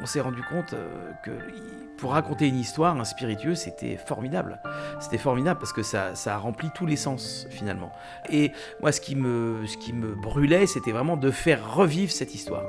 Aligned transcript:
on 0.00 0.06
s'est 0.06 0.20
rendu 0.20 0.42
compte 0.42 0.74
que 1.22 1.30
pour 1.98 2.12
raconter 2.12 2.48
une 2.48 2.58
histoire, 2.58 2.98
un 2.98 3.04
spiritueux, 3.04 3.54
c'était 3.54 3.96
formidable. 3.96 4.60
C'était 5.00 5.18
formidable 5.18 5.58
parce 5.58 5.72
que 5.72 5.82
ça, 5.82 6.14
ça 6.14 6.34
a 6.34 6.38
rempli 6.38 6.70
tous 6.74 6.86
les 6.86 6.96
sens 6.96 7.46
finalement. 7.50 7.92
Et 8.30 8.52
moi, 8.80 8.92
ce 8.92 9.00
qui 9.00 9.16
me, 9.16 9.64
brûlait, 10.22 10.66
c'était 10.66 10.92
vraiment 10.92 11.16
de 11.16 11.30
faire 11.30 11.74
revivre 11.74 12.12
cette 12.12 12.34
histoire. 12.34 12.64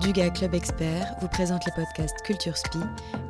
Duga 0.00 0.30
Club 0.30 0.54
Expert 0.54 1.06
vous 1.20 1.28
présente 1.28 1.64
les 1.66 1.72
podcasts 1.72 2.22
Culture 2.22 2.56
Spi, 2.56 2.78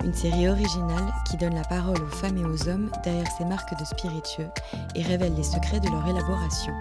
une 0.04 0.12
série 0.12 0.48
originale 0.48 1.12
qui 1.28 1.38
donne 1.38 1.54
la 1.54 1.64
parole 1.64 2.00
aux 2.02 2.16
femmes 2.16 2.36
et 2.36 2.44
aux 2.44 2.68
hommes 2.68 2.90
derrière 3.04 3.30
ces 3.38 3.46
marques 3.46 3.78
de 3.78 3.84
spiritueux 3.84 4.50
et 4.94 5.02
révèle 5.02 5.34
les 5.34 5.42
secrets 5.42 5.80
de 5.80 5.88
leur 5.88 6.06
élaboration. 6.06 6.74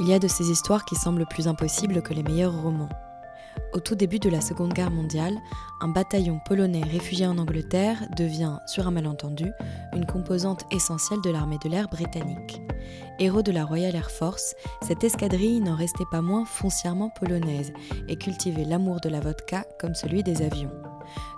Il 0.00 0.08
y 0.08 0.12
a 0.12 0.18
de 0.18 0.28
ces 0.28 0.50
histoires 0.50 0.84
qui 0.84 0.94
semblent 0.94 1.26
plus 1.26 1.48
impossibles 1.48 2.02
que 2.02 2.14
les 2.14 2.22
meilleurs 2.22 2.62
romans. 2.62 2.88
Au 3.72 3.80
tout 3.80 3.96
début 3.96 4.18
de 4.18 4.30
la 4.30 4.40
Seconde 4.40 4.72
Guerre 4.72 4.90
mondiale, 4.90 5.36
un 5.80 5.88
bataillon 5.88 6.40
polonais 6.44 6.82
réfugié 6.82 7.26
en 7.26 7.36
Angleterre 7.36 7.98
devient, 8.16 8.58
sur 8.66 8.86
un 8.86 8.92
malentendu, 8.92 9.52
une 9.94 10.06
composante 10.06 10.64
essentielle 10.70 11.20
de 11.22 11.30
l'armée 11.30 11.58
de 11.62 11.68
l'air 11.68 11.88
britannique. 11.88 12.62
Héros 13.18 13.42
de 13.42 13.52
la 13.52 13.64
Royal 13.64 13.94
Air 13.94 14.10
Force, 14.10 14.54
cette 14.82 15.04
escadrille 15.04 15.60
n'en 15.60 15.74
restait 15.74 16.04
pas 16.10 16.22
moins 16.22 16.44
foncièrement 16.44 17.10
polonaise 17.10 17.72
et 18.08 18.16
cultivait 18.16 18.64
l'amour 18.64 19.00
de 19.00 19.08
la 19.08 19.20
vodka 19.20 19.64
comme 19.80 19.94
celui 19.94 20.22
des 20.22 20.42
avions. 20.42 20.70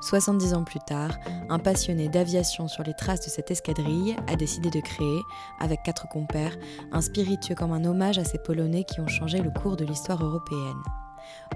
70 0.01 0.55
ans 0.55 0.65
plus 0.65 0.81
tard, 0.81 1.19
un 1.49 1.59
passionné 1.59 2.09
d'aviation 2.09 2.69
sur 2.69 2.83
les 2.83 2.95
traces 2.95 3.25
de 3.25 3.31
cette 3.31 3.51
escadrille 3.51 4.17
a 4.27 4.37
décidé 4.37 4.71
de 4.71 4.81
créer, 4.81 5.21
avec 5.59 5.83
quatre 5.83 6.09
compères, 6.09 6.57
un 6.93 7.01
spiritueux 7.01 7.55
comme 7.55 7.73
un 7.73 7.85
hommage 7.85 8.19
à 8.19 8.25
ces 8.25 8.39
Polonais 8.39 8.85
qui 8.85 9.01
ont 9.01 9.09
changé 9.09 9.41
le 9.41 9.51
cours 9.51 9.77
de 9.77 9.85
l'histoire 9.85 10.25
européenne. 10.25 10.83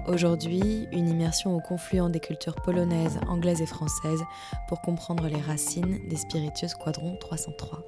Aujourd'hui, 0.07 0.87
une 0.91 1.09
immersion 1.09 1.55
au 1.55 1.59
confluent 1.59 2.09
des 2.09 2.19
cultures 2.19 2.55
polonaises, 2.55 3.19
anglaises 3.27 3.61
et 3.61 3.65
françaises 3.65 4.23
pour 4.67 4.81
comprendre 4.81 5.27
les 5.27 5.41
racines 5.41 6.07
des 6.07 6.17
spiritueux 6.17 6.67
Squadron 6.67 7.17
303. 7.19 7.81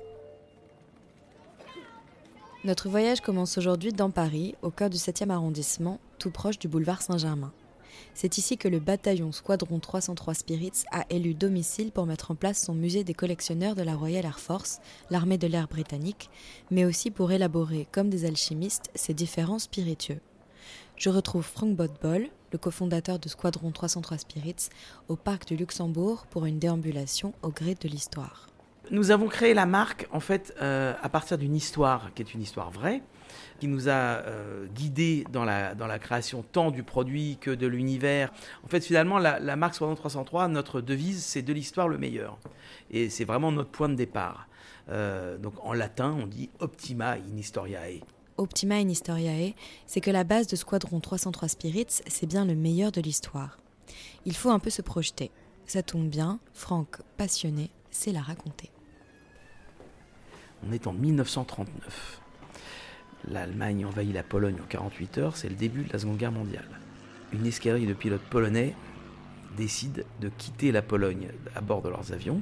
Notre 2.64 2.89
voyage 2.89 3.22
commence 3.22 3.58
aujourd'hui 3.58 3.94
dans 3.94 4.09
Paris, 4.09 4.56
au 4.62 4.72
cœur 4.72 4.89
du 4.89 4.97
7e 4.97 5.30
arrondissement, 5.30 6.00
tout 6.17 6.31
proche 6.31 6.58
du 6.58 6.67
boulevard 6.67 7.02
Saint-Germain. 7.02 7.53
C'est 8.14 8.38
ici 8.38 8.58
que 8.58 8.67
le 8.67 8.80
bataillon 8.80 9.31
Squadron 9.31 9.80
303 9.80 10.34
Spirits 10.34 10.84
a 10.92 11.06
élu 11.09 11.34
domicile 11.34 11.92
pour 11.92 12.06
mettre 12.06 12.31
en 12.31 12.36
place 12.36 12.64
son 12.64 12.73
musée 12.73 13.03
des 13.03 13.14
collectionneurs 13.14 13.76
de 13.76 13.84
la 13.84 13.95
Royal 13.95 14.26
Air 14.26 14.40
Force, 14.40 14.80
l'armée 15.09 15.38
de 15.38 15.48
l'air 15.48 15.67
britannique, 15.67 16.30
mais 16.72 16.86
aussi 16.86 17.12
pour 17.12 17.31
élaborer, 17.31 17.88
comme 17.92 18.09
des 18.09 18.25
alchimistes, 18.25 18.90
ses 18.95 19.14
différents 19.14 19.59
spiritueux. 19.59 20.20
Je 20.95 21.09
retrouve 21.09 21.44
Frank 21.44 21.75
Bodbol, 21.75 22.28
le 22.52 22.58
cofondateur 22.58 23.20
de 23.20 23.30
Squadron 23.30 23.72
303 23.72 24.18
Spirits, 24.18 24.70
au 25.09 25.16
parc 25.16 25.48
du 25.48 25.56
Luxembourg 25.56 26.25
pour 26.28 26.45
une 26.45 26.59
déambulation 26.59 27.34
au 27.44 27.50
gré 27.50 27.75
de 27.75 27.88
l'histoire. 27.88 28.48
Nous 28.89 29.11
avons 29.11 29.27
créé 29.27 29.53
la 29.53 29.66
marque 29.66 30.07
en 30.11 30.21
fait 30.21 30.55
euh, 30.61 30.93
à 31.02 31.09
partir 31.09 31.38
d'une 31.38 31.55
histoire 31.55 32.13
qui 32.13 32.21
est 32.21 32.33
une 32.33 32.41
histoire 32.41 32.71
vraie, 32.71 33.02
qui 33.59 33.67
nous 33.67 33.89
a 33.89 33.91
euh, 33.91 34.66
guidés 34.67 35.25
dans 35.31 35.44
la, 35.44 35.75
dans 35.75 35.88
la 35.88 35.99
création 35.99 36.44
tant 36.52 36.71
du 36.71 36.83
produit 36.83 37.38
que 37.41 37.52
de 37.52 37.67
l'univers. 37.67 38.31
En 38.63 38.67
fait, 38.67 38.81
finalement, 38.81 39.17
la, 39.17 39.55
marque 39.55 39.75
Squadron 39.75 39.95
303, 39.95 40.47
notre 40.47 40.79
devise, 40.79 41.23
c'est 41.23 41.41
de 41.41 41.52
l'histoire 41.52 41.89
le 41.89 41.97
meilleur. 41.97 42.38
Et 42.89 43.09
c'est 43.09 43.25
vraiment 43.25 43.52
notre 43.52 43.71
point 43.71 43.89
de 43.89 43.95
départ. 43.95 44.47
Euh, 44.89 45.38
donc 45.38 45.53
en 45.63 45.73
latin, 45.73 46.16
on 46.22 46.25
dit 46.25 46.50
Optima 46.59 47.12
in 47.13 47.38
Historiae. 47.38 48.01
Optima 48.38 48.75
in 48.75 48.88
Historiae, 48.88 49.53
c'est 49.85 50.00
que 50.00 50.12
la 50.12 50.23
base 50.23 50.47
de 50.47 50.56
Squadron 50.56 51.00
303 51.01 51.50
Spirits, 51.50 52.01
c'est 52.07 52.28
bien 52.28 52.45
le 52.45 52.56
meilleur 52.56 52.91
de 52.91 53.01
l'histoire. 53.01 53.57
Il 54.25 54.35
faut 54.35 54.51
un 54.51 54.59
peu 54.59 54.69
se 54.69 54.81
projeter. 54.81 55.31
Ça 55.66 55.83
tombe 55.83 56.07
bien, 56.07 56.39
Franck, 56.53 57.01
passionné, 57.17 57.72
sait 57.91 58.13
la 58.13 58.22
raconter. 58.22 58.69
On 60.66 60.72
est 60.72 60.88
en 60.88 60.94
1939. 60.94 62.22
L'Allemagne 63.29 63.85
envahit 63.85 64.13
la 64.13 64.23
Pologne 64.23 64.57
en 64.62 64.68
48 64.68 65.18
heures, 65.18 65.38
c'est 65.38 65.50
le 65.50 65.56
début 65.56 65.84
de 65.84 65.94
la 65.94 66.00
Seconde 66.00 66.18
Guerre 66.18 66.31
mondiale. 66.31 66.68
Une 67.34 67.45
escadrille 67.45 67.88
de 67.88 67.94
pilotes 67.94 68.22
polonais 68.22 68.73
décide 69.57 70.06
de 70.22 70.29
quitter 70.29 70.72
la 70.72 70.81
Pologne 70.81 71.29
à 71.56 71.62
bord 71.62 71.81
de 71.81 71.90
leurs 71.90 72.13
avions 72.13 72.41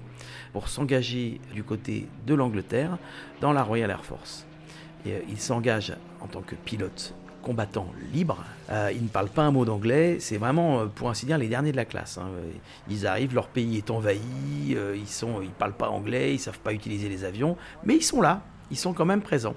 pour 0.53 0.68
s'engager 0.68 1.40
du 1.53 1.64
côté 1.64 2.08
de 2.28 2.36
l'Angleterre 2.36 2.98
dans 3.42 3.53
la 3.53 3.64
Royal 3.64 3.90
Air 3.90 4.06
Force. 4.06 4.46
Euh, 5.08 5.22
il 5.30 5.40
s'engage 5.40 5.96
en 6.22 6.28
tant 6.28 6.42
que 6.42 6.56
pilote 6.56 7.16
combattant 7.46 7.88
libre. 8.12 8.44
Euh, 8.72 8.92
ils 8.94 9.04
ne 9.04 9.08
parlent 9.08 9.30
pas 9.30 9.44
un 9.44 9.52
mot 9.52 9.66
d'anglais. 9.66 10.18
C'est 10.20 10.38
vraiment, 10.38 10.80
euh, 10.80 10.86
pour 10.88 11.10
ainsi 11.10 11.28
dire, 11.28 11.38
les 11.38 11.48
derniers 11.48 11.72
de 11.72 11.78
la 11.78 11.86
classe. 11.86 12.18
Hein. 12.18 12.28
Ils 12.90 13.06
arrivent, 13.06 13.36
leur 13.36 13.48
pays 13.48 13.78
est 13.78 13.92
envahi. 13.92 14.20
ils 14.70 15.08
sont, 15.08 15.42
ils 15.42 15.52
parlent 15.52 15.74
pas 15.74 15.90
anglais, 15.90 16.34
ils 16.34 16.40
savent 16.40 16.60
pas 16.60 16.74
utiliser 16.74 17.08
les 17.08 17.24
avions, 17.24 17.56
mais 17.86 17.96
ils 17.96 18.04
sont 18.04 18.20
là. 18.20 18.42
Ils 18.72 18.78
sont 18.78 18.94
quand 18.94 19.06
même 19.06 19.22
présents. 19.22 19.54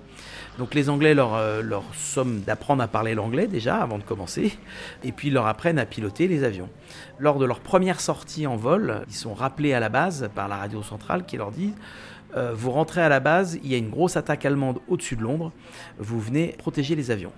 Donc 0.59 0.75
les 0.75 0.91
Anglais 0.91 1.15
leur, 1.15 1.63
leur 1.63 1.83
somment 1.95 2.43
d'apprendre 2.43 2.83
à 2.83 2.89
parler 2.89 3.15
l'anglais 3.15 3.47
déjà 3.47 3.77
avant 3.77 3.97
de 3.97 4.03
commencer, 4.03 4.53
et 5.03 5.13
puis 5.13 5.31
leur 5.31 5.47
apprennent 5.47 5.79
à 5.79 5.87
piloter 5.87 6.29
les 6.29 6.45
avions. 6.45 6.69
Lors 7.19 7.39
de 7.39 7.47
leur 7.47 7.61
première 7.61 8.01
sortie 8.03 8.47
en 8.47 8.57
vol, 8.57 9.07
ils 9.09 9.15
sont 9.15 9.33
rappelés 9.33 9.73
à 9.73 9.81
la 9.81 9.89
base 9.89 10.29
par 10.35 10.47
la 10.47 10.59
radio 10.59 10.83
centrale 10.83 11.25
qui 11.25 11.39
leur 11.39 11.53
dit 11.53 11.73
euh, 12.37 12.53
vous 12.55 12.71
rentrez 12.71 13.01
à 13.01 13.09
la 13.09 13.21
base, 13.21 13.59
il 13.63 13.71
y 13.71 13.75
a 13.75 13.79
une 13.79 13.91
grosse 13.91 14.17
attaque 14.17 14.45
allemande 14.45 14.81
au-dessus 14.89 15.17
de 15.17 15.23
Londres, 15.23 15.53
vous 15.99 16.21
venez 16.21 16.55
protéger 16.59 16.95
les 16.95 17.11
avions. 17.11 17.33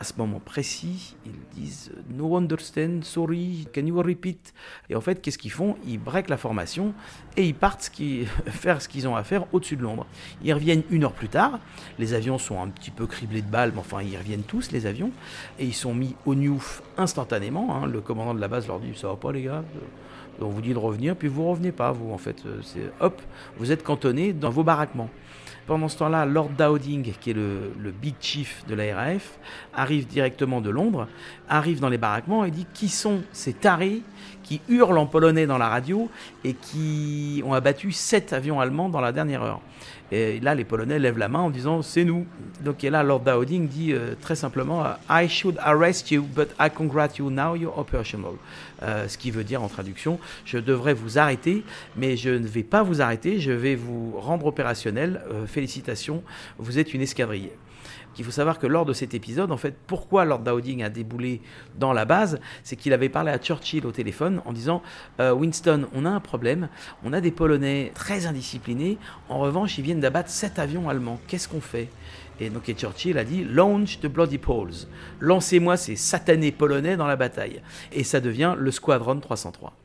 À 0.00 0.04
ce 0.04 0.14
moment 0.16 0.40
précis, 0.42 1.14
ils 1.26 1.60
disent 1.60 1.92
No 2.08 2.34
understand, 2.34 3.02
sorry, 3.02 3.68
can 3.74 3.84
you 3.84 4.00
repeat? 4.00 4.54
Et 4.88 4.96
en 4.96 5.02
fait, 5.02 5.20
qu'est-ce 5.20 5.36
qu'ils 5.36 5.50
font? 5.50 5.76
Ils 5.86 5.98
breakent 5.98 6.30
la 6.30 6.38
formation 6.38 6.94
et 7.36 7.44
ils 7.46 7.54
partent 7.54 7.92
faire 8.46 8.80
ce 8.80 8.88
qu'ils 8.88 9.06
ont 9.06 9.14
à 9.14 9.22
faire 9.24 9.44
au-dessus 9.52 9.76
de 9.76 9.82
Londres. 9.82 10.06
Ils 10.42 10.54
reviennent 10.54 10.84
une 10.90 11.04
heure 11.04 11.12
plus 11.12 11.28
tard. 11.28 11.58
Les 11.98 12.14
avions 12.14 12.38
sont 12.38 12.62
un 12.62 12.68
petit 12.68 12.90
peu 12.90 13.06
criblés 13.06 13.42
de 13.42 13.50
balles, 13.50 13.72
mais 13.74 13.80
enfin, 13.80 14.00
ils 14.00 14.16
reviennent 14.16 14.42
tous, 14.42 14.72
les 14.72 14.86
avions. 14.86 15.10
Et 15.58 15.66
ils 15.66 15.74
sont 15.74 15.92
mis 15.92 16.16
au 16.24 16.34
newf 16.34 16.82
instantanément. 16.96 17.76
Hein. 17.76 17.86
Le 17.86 18.00
commandant 18.00 18.34
de 18.34 18.40
la 18.40 18.48
base 18.48 18.66
leur 18.66 18.80
dit 18.80 18.92
Ça 18.96 19.08
va 19.08 19.16
pas, 19.16 19.32
les 19.32 19.42
gars 19.42 19.62
on 20.40 20.48
vous 20.48 20.60
dit 20.60 20.72
de 20.72 20.78
revenir, 20.78 21.16
puis 21.16 21.28
vous 21.28 21.48
revenez 21.48 21.72
pas, 21.72 21.92
vous 21.92 22.12
en 22.12 22.18
fait. 22.18 22.44
Euh, 22.46 22.88
hop, 23.00 23.20
vous 23.58 23.72
êtes 23.72 23.82
cantonné 23.82 24.32
dans 24.32 24.50
vos 24.50 24.64
baraquements. 24.64 25.10
Pendant 25.70 25.86
ce 25.86 25.98
temps-là, 25.98 26.26
Lord 26.26 26.48
Dowding, 26.58 27.12
qui 27.20 27.30
est 27.30 27.32
le, 27.32 27.92
big 28.02 28.16
chief 28.18 28.64
de 28.66 28.74
la 28.74 28.92
RAF, 28.92 29.38
arrive 29.72 30.04
directement 30.08 30.60
de 30.60 30.68
Londres, 30.68 31.06
arrive 31.48 31.78
dans 31.78 31.88
les 31.88 31.96
baraquements 31.96 32.44
et 32.44 32.50
dit 32.50 32.66
qui 32.74 32.88
sont 32.88 33.22
ces 33.30 33.52
tarés 33.52 34.02
qui 34.42 34.60
hurlent 34.68 34.98
en 34.98 35.06
polonais 35.06 35.46
dans 35.46 35.58
la 35.58 35.68
radio 35.68 36.10
et 36.42 36.54
qui 36.54 37.40
ont 37.46 37.52
abattu 37.52 37.92
sept 37.92 38.32
avions 38.32 38.58
allemands 38.58 38.88
dans 38.88 39.00
la 39.00 39.12
dernière 39.12 39.44
heure? 39.44 39.60
Et 40.12 40.40
là, 40.40 40.54
les 40.54 40.64
Polonais 40.64 40.98
lèvent 40.98 41.18
la 41.18 41.28
main 41.28 41.40
en 41.40 41.50
disant 41.50 41.82
c'est 41.82 42.04
nous. 42.04 42.26
Donc 42.64 42.82
et 42.82 42.90
là, 42.90 43.02
Lord 43.02 43.20
Dowding 43.20 43.68
dit 43.68 43.92
euh, 43.92 44.14
très 44.20 44.34
simplement 44.34 44.84
I 45.08 45.28
should 45.28 45.56
arrest 45.60 46.10
you, 46.10 46.22
but 46.22 46.48
I 46.58 46.68
congratulate 46.68 47.18
you 47.18 47.30
now 47.30 47.54
you're 47.54 47.78
operational. 47.78 48.34
Euh, 48.82 49.08
ce 49.08 49.18
qui 49.18 49.30
veut 49.30 49.44
dire 49.44 49.62
en 49.62 49.68
traduction 49.68 50.18
je 50.44 50.58
devrais 50.58 50.94
vous 50.94 51.18
arrêter, 51.18 51.64
mais 51.96 52.16
je 52.16 52.30
ne 52.30 52.46
vais 52.46 52.62
pas 52.62 52.82
vous 52.82 53.00
arrêter, 53.02 53.38
je 53.40 53.52
vais 53.52 53.76
vous 53.76 54.14
rendre 54.18 54.46
opérationnel. 54.46 55.20
Euh, 55.30 55.46
félicitations, 55.46 56.22
vous 56.58 56.78
êtes 56.78 56.92
une 56.94 57.02
escadrille. 57.02 57.50
Il 58.18 58.24
faut 58.24 58.30
savoir 58.30 58.58
que 58.58 58.66
lors 58.66 58.84
de 58.84 58.92
cet 58.92 59.14
épisode, 59.14 59.52
en 59.52 59.56
fait, 59.56 59.74
pourquoi 59.86 60.24
Lord 60.24 60.40
Dowding 60.40 60.82
a 60.82 60.90
déboulé 60.90 61.40
dans 61.78 61.92
la 61.92 62.04
base, 62.04 62.40
c'est 62.62 62.76
qu'il 62.76 62.92
avait 62.92 63.08
parlé 63.08 63.30
à 63.30 63.38
Churchill 63.38 63.86
au 63.86 63.92
téléphone 63.92 64.42
en 64.44 64.52
disant 64.52 64.82
euh, 65.20 65.32
Winston, 65.32 65.86
on 65.94 66.04
a 66.04 66.10
un 66.10 66.20
problème, 66.20 66.68
on 67.04 67.12
a 67.12 67.20
des 67.20 67.30
Polonais 67.30 67.92
très 67.94 68.26
indisciplinés, 68.26 68.98
en 69.28 69.38
revanche, 69.38 69.78
ils 69.78 69.84
viennent 69.84 70.00
d'abattre 70.00 70.30
sept 70.30 70.58
avions 70.58 70.88
allemands, 70.88 71.20
qu'est-ce 71.26 71.48
qu'on 71.48 71.60
fait? 71.60 71.88
Et 72.40 72.48
donc 72.48 72.72
Churchill 72.72 73.18
a 73.18 73.24
dit 73.24 73.44
Launch 73.44 74.00
the 74.00 74.06
Bloody 74.06 74.38
Poles. 74.38 74.86
Lancez-moi 75.20 75.76
ces 75.76 75.94
satanés 75.96 76.52
polonais 76.52 76.96
dans 76.96 77.06
la 77.06 77.16
bataille. 77.16 77.60
Et 77.92 78.02
ça 78.02 78.20
devient 78.20 78.54
le 78.56 78.70
Squadron 78.70 79.20
303 79.20 79.79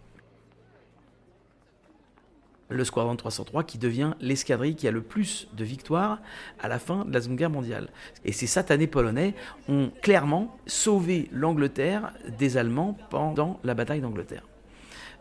le 2.69 2.83
Squadron 2.83 3.15
303 3.15 3.63
qui 3.63 3.77
devient 3.77 4.13
l'escadrille 4.21 4.75
qui 4.75 4.88
a 4.88 4.91
le 4.91 5.01
plus 5.01 5.47
de 5.53 5.63
victoires 5.63 6.19
à 6.59 6.67
la 6.67 6.79
fin 6.79 7.06
de 7.06 7.13
la 7.13 7.21
Seconde 7.21 7.38
Guerre 7.38 7.50
mondiale. 7.50 7.89
Et 8.23 8.31
ces 8.31 8.47
satanés 8.47 8.88
polonais 8.88 9.35
ont 9.69 9.91
clairement 10.01 10.57
sauvé 10.65 11.29
l'Angleterre 11.31 12.13
des 12.38 12.57
Allemands 12.57 12.97
pendant 13.09 13.59
la 13.63 13.73
bataille 13.73 14.01
d'Angleterre. 14.01 14.44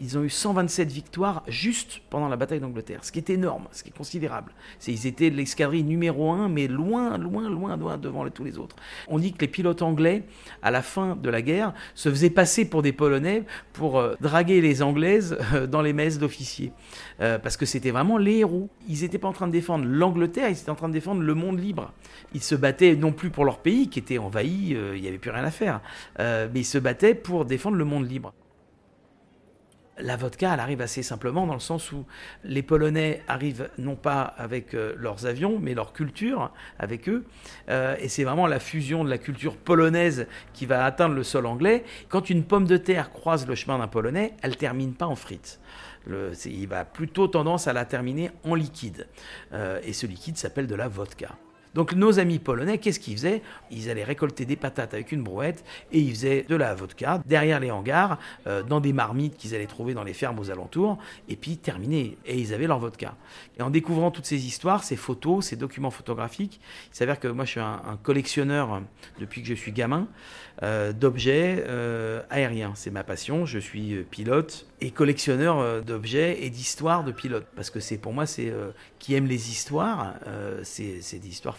Ils 0.00 0.18
ont 0.18 0.22
eu 0.22 0.30
127 0.30 0.90
victoires 0.90 1.42
juste 1.48 2.00
pendant 2.10 2.28
la 2.28 2.36
bataille 2.36 2.60
d'Angleterre, 2.60 3.04
ce 3.04 3.12
qui 3.12 3.18
est 3.18 3.30
énorme, 3.30 3.68
ce 3.72 3.82
qui 3.82 3.90
est 3.90 3.96
considérable. 3.96 4.52
Ils 4.86 5.06
étaient 5.06 5.30
l'escadrille 5.30 5.84
numéro 5.84 6.30
un, 6.32 6.48
mais 6.48 6.66
loin, 6.66 7.18
loin, 7.18 7.48
loin, 7.48 7.76
loin 7.76 7.98
devant 7.98 8.28
tous 8.30 8.44
les 8.44 8.58
autres. 8.58 8.76
On 9.08 9.18
dit 9.18 9.32
que 9.32 9.40
les 9.40 9.48
pilotes 9.48 9.82
anglais, 9.82 10.24
à 10.62 10.70
la 10.70 10.82
fin 10.82 11.16
de 11.16 11.30
la 11.30 11.42
guerre, 11.42 11.72
se 11.94 12.08
faisaient 12.08 12.30
passer 12.30 12.64
pour 12.64 12.82
des 12.82 12.92
Polonais 12.92 13.44
pour 13.72 13.98
euh, 13.98 14.14
draguer 14.20 14.60
les 14.60 14.82
Anglaises 14.82 15.36
euh, 15.54 15.66
dans 15.66 15.82
les 15.82 15.92
messes 15.92 16.18
d'officiers. 16.18 16.72
Euh, 17.20 17.38
parce 17.38 17.56
que 17.56 17.66
c'était 17.66 17.90
vraiment 17.90 18.18
les 18.18 18.38
héros. 18.38 18.68
Ils 18.88 19.02
n'étaient 19.02 19.18
pas 19.18 19.28
en 19.28 19.32
train 19.32 19.46
de 19.46 19.52
défendre 19.52 19.84
l'Angleterre, 19.86 20.48
ils 20.48 20.58
étaient 20.58 20.70
en 20.70 20.74
train 20.74 20.88
de 20.88 20.94
défendre 20.94 21.22
le 21.22 21.34
monde 21.34 21.58
libre. 21.58 21.92
Ils 22.34 22.42
se 22.42 22.54
battaient 22.54 22.96
non 22.96 23.12
plus 23.12 23.30
pour 23.30 23.44
leur 23.44 23.58
pays 23.58 23.88
qui 23.88 23.98
était 23.98 24.18
envahi, 24.18 24.76
il 24.94 25.00
n'y 25.00 25.08
avait 25.08 25.18
plus 25.18 25.30
rien 25.30 25.44
à 25.44 25.50
faire, 25.50 25.80
mais 26.18 26.50
ils 26.54 26.64
se 26.64 26.78
battaient 26.78 27.14
pour 27.14 27.44
défendre 27.44 27.76
le 27.76 27.84
monde 27.84 28.08
libre. 28.08 28.32
La 29.98 30.16
vodka, 30.16 30.52
elle 30.52 30.60
arrive 30.60 30.80
assez 30.80 31.04
simplement 31.04 31.46
dans 31.46 31.54
le 31.54 31.60
sens 31.60 31.92
où 31.92 32.04
les 32.42 32.64
Polonais 32.64 33.22
arrivent 33.28 33.70
non 33.78 33.94
pas 33.94 34.22
avec 34.22 34.74
euh, 34.74 34.92
leurs 34.96 35.26
avions, 35.26 35.60
mais 35.60 35.72
leur 35.72 35.92
culture 35.92 36.50
avec 36.80 37.08
eux. 37.08 37.24
Euh, 37.68 37.94
et 38.00 38.08
c'est 38.08 38.24
vraiment 38.24 38.48
la 38.48 38.58
fusion 38.58 39.04
de 39.04 39.10
la 39.10 39.18
culture 39.18 39.56
polonaise 39.56 40.26
qui 40.52 40.66
va 40.66 40.84
atteindre 40.84 41.14
le 41.14 41.22
sol 41.22 41.46
anglais. 41.46 41.84
Quand 42.08 42.28
une 42.28 42.42
pomme 42.42 42.66
de 42.66 42.76
terre 42.76 43.12
croise 43.12 43.46
le 43.46 43.54
chemin 43.54 43.78
d'un 43.78 43.86
Polonais, 43.86 44.34
elle 44.42 44.56
termine 44.56 44.94
pas 44.94 45.06
en 45.06 45.14
frites. 45.14 45.60
il 46.08 46.66
va 46.66 46.84
plutôt 46.84 47.28
tendance 47.28 47.68
à 47.68 47.72
la 47.72 47.84
terminer 47.84 48.32
en 48.42 48.56
liquide. 48.56 49.06
Euh, 49.52 49.80
et 49.84 49.92
ce 49.92 50.06
liquide 50.06 50.36
s'appelle 50.36 50.66
de 50.66 50.74
la 50.74 50.88
vodka. 50.88 51.36
Donc 51.74 51.92
nos 51.92 52.20
amis 52.20 52.38
polonais, 52.38 52.78
qu'est-ce 52.78 53.00
qu'ils 53.00 53.16
faisaient? 53.16 53.42
Ils 53.70 53.90
allaient 53.90 54.04
récolter 54.04 54.44
des 54.44 54.56
patates 54.56 54.94
avec 54.94 55.10
une 55.12 55.22
brouette 55.22 55.64
et 55.92 55.98
ils 55.98 56.10
faisaient 56.10 56.46
de 56.48 56.56
la 56.56 56.74
vodka 56.74 57.20
derrière 57.26 57.60
les 57.60 57.70
hangars, 57.70 58.18
euh, 58.46 58.62
dans 58.62 58.80
des 58.80 58.92
marmites 58.92 59.36
qu'ils 59.36 59.54
allaient 59.54 59.66
trouver 59.66 59.94
dans 59.94 60.04
les 60.04 60.12
fermes 60.12 60.38
aux 60.38 60.50
alentours, 60.50 60.98
et 61.28 61.36
puis 61.36 61.56
terminé. 61.56 62.16
Et 62.26 62.38
ils 62.38 62.54
avaient 62.54 62.66
leur 62.66 62.78
vodka. 62.78 63.16
Et 63.58 63.62
en 63.62 63.70
découvrant 63.70 64.10
toutes 64.10 64.26
ces 64.26 64.46
histoires, 64.46 64.84
ces 64.84 64.96
photos, 64.96 65.46
ces 65.46 65.56
documents 65.56 65.90
photographiques, 65.90 66.60
il 66.92 66.96
s'avère 66.96 67.18
que 67.18 67.28
moi 67.28 67.44
je 67.44 67.50
suis 67.50 67.60
un, 67.60 67.98
collectionneur 68.02 68.82
depuis 69.18 69.42
que 69.42 69.48
je 69.48 69.54
suis 69.54 69.72
gamin 69.72 70.06
euh, 70.62 70.92
d'objets 70.92 71.64
euh, 71.66 72.22
aériens. 72.30 72.72
C'est 72.76 72.90
ma 72.90 73.02
passion. 73.02 73.46
Je 73.46 73.58
suis 73.58 74.04
pilote 74.10 74.66
et 74.80 74.90
collectionneur 74.90 75.82
d'objets 75.82 76.44
et 76.44 76.50
d'histoires 76.50 77.04
de 77.04 77.12
pilotes. 77.12 77.46
Parce 77.56 77.70
que 77.70 77.80
c'est 77.80 77.98
pour 77.98 78.12
moi, 78.12 78.26
c'est 78.26 78.52
qui 78.98 79.14
aime 79.14 79.26
les 79.26 79.50
histoires, 79.50 80.14
c'est 80.62 81.00
des 81.18 81.28
histoires 81.28 81.56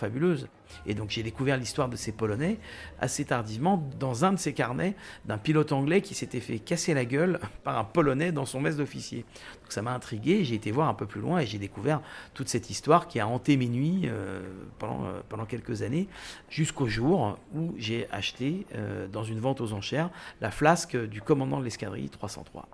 Et 0.86 0.94
donc 0.94 1.10
j'ai 1.10 1.24
découvert 1.24 1.58
l'histoire 1.58 1.90
de 1.90 1.96
ces 1.96 2.12
Polonais 2.12 2.58
assez 3.00 3.26
tardivement 3.26 3.90
dans 4.00 4.26
un 4.26 4.34
de 4.34 4.40
ces 4.40 4.54
carnets 4.54 4.96
d'un 5.26 5.38
pilote 5.38 5.72
anglais 5.72 6.02
qui 6.02 6.14
s'était 6.14 6.40
fait 6.40 6.60
casser 6.60 6.94
la 6.94 7.06
gueule 7.06 7.40
par 7.64 7.78
un 7.78 7.84
Polonais 7.84 8.32
dans 8.32 8.46
son 8.46 8.62
messe 8.62 8.78
d'officier. 8.78 9.26
Donc 9.62 9.72
ça 9.72 9.82
m'a 9.82 9.94
intrigué, 9.94 10.44
j'ai 10.44 10.56
été 10.56 10.72
voir 10.72 10.90
un 10.90 10.94
peu 10.94 11.06
plus 11.06 11.22
loin 11.22 11.40
et 11.40 11.46
j'ai 11.46 11.58
découvert 11.58 12.02
toute 12.34 12.50
cette 12.50 12.70
histoire 12.70 13.08
qui 13.08 13.20
a 13.20 13.28
hanté 13.28 13.58
mes 13.58 13.68
nuits 13.68 14.04
euh, 14.06 14.42
pendant, 14.80 15.06
euh, 15.06 15.22
pendant 15.28 15.46
quelques 15.46 15.82
années, 15.82 16.08
jusqu'au 16.50 16.88
jour 16.88 17.38
où 17.54 17.74
j'ai 17.78 18.08
acheté 18.12 18.66
euh, 18.76 19.08
dans 19.08 19.24
une 19.24 19.40
vente 19.40 19.62
aux 19.62 19.74
enchères 19.74 20.10
la 20.42 20.52
flasque 20.52 20.98
du 20.98 21.22
commandant 21.22 21.60
de 21.60 21.64
l'escadrille 21.64 22.10
303. 22.10 22.68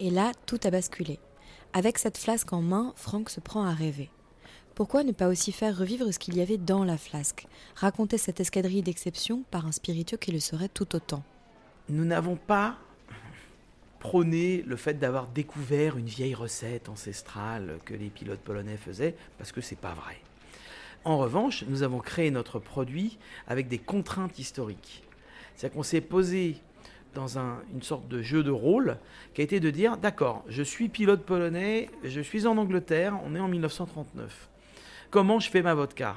Et 0.00 0.10
là, 0.10 0.32
tout 0.46 0.58
a 0.64 0.70
basculé. 0.70 1.18
Avec 1.72 1.98
cette 1.98 2.18
flasque 2.18 2.52
en 2.52 2.62
main, 2.62 2.92
Franck 2.96 3.30
se 3.30 3.40
prend 3.40 3.64
à 3.64 3.72
rêver. 3.72 4.10
Pourquoi 4.74 5.04
ne 5.04 5.12
pas 5.12 5.28
aussi 5.28 5.52
faire 5.52 5.78
revivre 5.78 6.12
ce 6.12 6.18
qu'il 6.18 6.36
y 6.36 6.40
avait 6.40 6.56
dans 6.56 6.82
la 6.82 6.98
flasque? 6.98 7.46
Raconter 7.76 8.18
cette 8.18 8.40
escadrille 8.40 8.82
d'exception 8.82 9.44
par 9.52 9.66
un 9.66 9.72
spiritueux 9.72 10.16
qui 10.16 10.32
le 10.32 10.40
serait 10.40 10.68
tout 10.68 10.96
autant. 10.96 11.22
Nous 11.88 12.04
n'avons 12.04 12.34
pas 12.34 12.76
prôné 14.00 14.64
le 14.66 14.74
fait 14.74 14.94
d'avoir 14.94 15.28
découvert 15.28 15.96
une 15.96 16.06
vieille 16.06 16.34
recette 16.34 16.88
ancestrale 16.88 17.78
que 17.84 17.94
les 17.94 18.08
pilotes 18.08 18.40
polonais 18.40 18.76
faisaient, 18.76 19.14
parce 19.38 19.52
que 19.52 19.60
c'est 19.60 19.78
pas 19.78 19.94
vrai. 19.94 20.16
En 21.04 21.18
revanche, 21.18 21.64
nous 21.68 21.84
avons 21.84 22.00
créé 22.00 22.32
notre 22.32 22.58
produit 22.58 23.16
avec 23.46 23.68
des 23.68 23.78
contraintes 23.78 24.40
historiques. 24.40 25.04
C'est-à-dire 25.54 25.76
qu'on 25.76 25.84
s'est 25.84 26.00
posé 26.00 26.56
dans 27.14 27.38
une 27.38 27.82
sorte 27.82 28.08
de 28.08 28.22
jeu 28.22 28.42
de 28.42 28.50
rôle 28.50 28.98
qui 29.34 29.40
a 29.40 29.44
été 29.44 29.60
de 29.60 29.70
dire, 29.70 29.98
d'accord, 29.98 30.42
je 30.48 30.64
suis 30.64 30.88
pilote 30.88 31.22
polonais, 31.22 31.90
je 32.02 32.20
suis 32.20 32.48
en 32.48 32.58
Angleterre, 32.58 33.20
on 33.24 33.36
est 33.36 33.40
en 33.40 33.46
1939. 33.46 34.48
Comment 35.14 35.38
je 35.38 35.48
fais 35.48 35.62
ma 35.62 35.74
vodka 35.74 36.16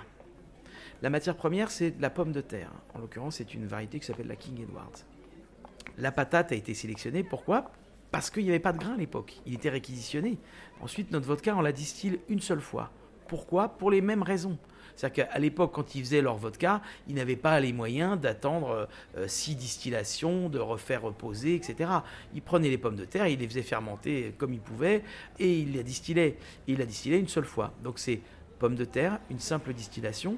La 1.03 1.11
matière 1.11 1.35
première, 1.35 1.69
c'est 1.69 1.93
la 1.99 2.09
pomme 2.09 2.31
de 2.31 2.41
terre. 2.41 2.71
En 2.95 2.99
l'occurrence, 2.99 3.35
c'est 3.35 3.53
une 3.53 3.67
variété 3.67 3.99
qui 3.99 4.07
s'appelle 4.07 4.25
la 4.25 4.35
King 4.35 4.59
Edward. 4.59 4.89
La 5.99 6.11
patate 6.11 6.51
a 6.51 6.55
été 6.55 6.73
sélectionnée. 6.73 7.21
Pourquoi? 7.21 7.69
Parce 8.09 8.31
qu'il 8.31 8.43
n'y 8.43 8.49
avait 8.49 8.57
pas 8.57 8.73
de 8.73 8.79
grain 8.79 8.95
à 8.95 8.97
l'époque. 8.97 9.35
Il 9.45 9.53
était 9.53 9.69
réquisitionné. 9.69 10.39
Ensuite, 10.81 11.11
notre 11.11 11.27
vodka, 11.27 11.55
on 11.55 11.61
la 11.61 11.73
distille 11.73 12.19
une 12.27 12.39
seule 12.39 12.59
fois. 12.59 12.89
Pourquoi? 13.27 13.69
Pour 13.69 13.91
les 13.91 14.01
mêmes 14.01 14.23
raisons. 14.23 14.57
C'est-à-dire 14.95 15.27
qu'à 15.27 15.37
l'époque, 15.37 15.73
quand 15.75 15.93
ils 15.93 16.03
faisaient 16.03 16.23
leur 16.23 16.37
vodka, 16.37 16.81
ils 17.07 17.13
n'avaient 17.13 17.35
pas 17.35 17.59
les 17.59 17.73
moyens 17.73 18.19
d'attendre 18.19 18.87
euh, 19.15 19.27
six 19.27 19.55
distillations, 19.55 20.49
de 20.49 20.57
refaire 20.57 21.03
reposer, 21.03 21.53
etc. 21.53 21.91
Ils 22.33 22.41
prenaient 22.41 22.71
les 22.71 22.79
pommes 22.79 22.95
de 22.95 23.05
terre, 23.05 23.27
ils 23.27 23.37
les 23.37 23.47
faisaient 23.47 23.61
fermenter 23.61 24.33
comme 24.39 24.55
ils 24.55 24.59
pouvaient, 24.59 25.03
et 25.37 25.59
ils 25.59 25.73
les 25.73 25.83
distillaient. 25.83 26.37
Et 26.67 26.71
ils 26.71 26.79
la 26.79 26.85
distillaient 26.87 27.19
une 27.19 27.27
seule 27.27 27.45
fois. 27.45 27.73
Donc 27.83 27.99
c'est 27.99 28.21
pommes 28.57 28.75
de 28.75 28.85
terre, 28.85 29.19
une 29.29 29.39
simple 29.39 29.73
distillation, 29.73 30.37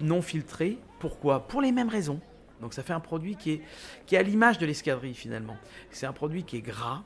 non 0.00 0.22
filtrée. 0.22 0.78
Pourquoi? 0.98 1.46
Pour 1.46 1.60
les 1.60 1.72
mêmes 1.72 1.88
raisons. 1.88 2.20
Donc 2.60 2.74
ça 2.74 2.82
fait 2.82 2.92
un 2.92 3.00
produit 3.00 3.36
qui 3.36 3.52
est, 3.52 3.62
qui 4.06 4.14
est 4.14 4.18
à 4.18 4.22
l'image 4.22 4.58
de 4.58 4.66
l'escadrille 4.66 5.14
finalement. 5.14 5.56
C'est 5.90 6.06
un 6.06 6.12
produit 6.12 6.44
qui 6.44 6.56
est 6.56 6.62
gras, 6.62 7.02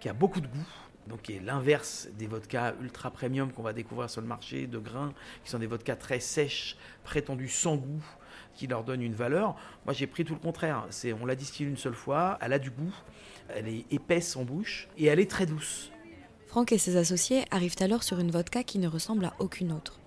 qui 0.00 0.08
a 0.08 0.12
beaucoup 0.12 0.40
de 0.40 0.46
goût, 0.46 0.68
donc 1.08 1.22
qui 1.22 1.34
est 1.34 1.40
l'inverse 1.40 2.08
des 2.16 2.26
vodkas 2.26 2.74
ultra 2.80 3.10
premium 3.10 3.52
qu'on 3.52 3.62
va 3.62 3.72
découvrir 3.72 4.08
sur 4.08 4.20
le 4.20 4.28
marché 4.28 4.66
de 4.66 4.78
grains, 4.78 5.12
qui 5.44 5.50
sont 5.50 5.58
des 5.58 5.66
vodkas 5.66 5.96
très 5.96 6.20
sèches, 6.20 6.76
prétendus 7.02 7.48
sans 7.48 7.76
goût, 7.76 8.04
qui 8.54 8.66
leur 8.66 8.84
donnent 8.84 9.02
une 9.02 9.14
valeur. 9.14 9.56
Moi 9.84 9.94
j'ai 9.94 10.06
pris 10.06 10.24
tout 10.24 10.34
le 10.34 10.40
contraire. 10.40 10.86
C'est 10.90 11.12
on 11.12 11.26
la 11.26 11.34
distille 11.34 11.66
une 11.66 11.76
seule 11.76 11.94
fois, 11.94 12.38
elle 12.40 12.52
a 12.52 12.58
du 12.58 12.70
goût, 12.70 12.94
elle 13.48 13.68
est 13.68 13.84
épaisse 13.90 14.36
en 14.36 14.44
bouche 14.44 14.88
et 14.96 15.06
elle 15.06 15.18
est 15.18 15.30
très 15.30 15.46
douce. 15.46 15.90
Franck 16.52 16.72
et 16.72 16.76
ses 16.76 16.98
associés 16.98 17.46
arrivent 17.50 17.80
alors 17.80 18.02
sur 18.02 18.20
une 18.20 18.30
vodka 18.30 18.62
qui 18.62 18.78
ne 18.78 18.86
ressemble 18.86 19.24
à 19.24 19.32
aucune 19.38 19.72
autre. 19.72 19.98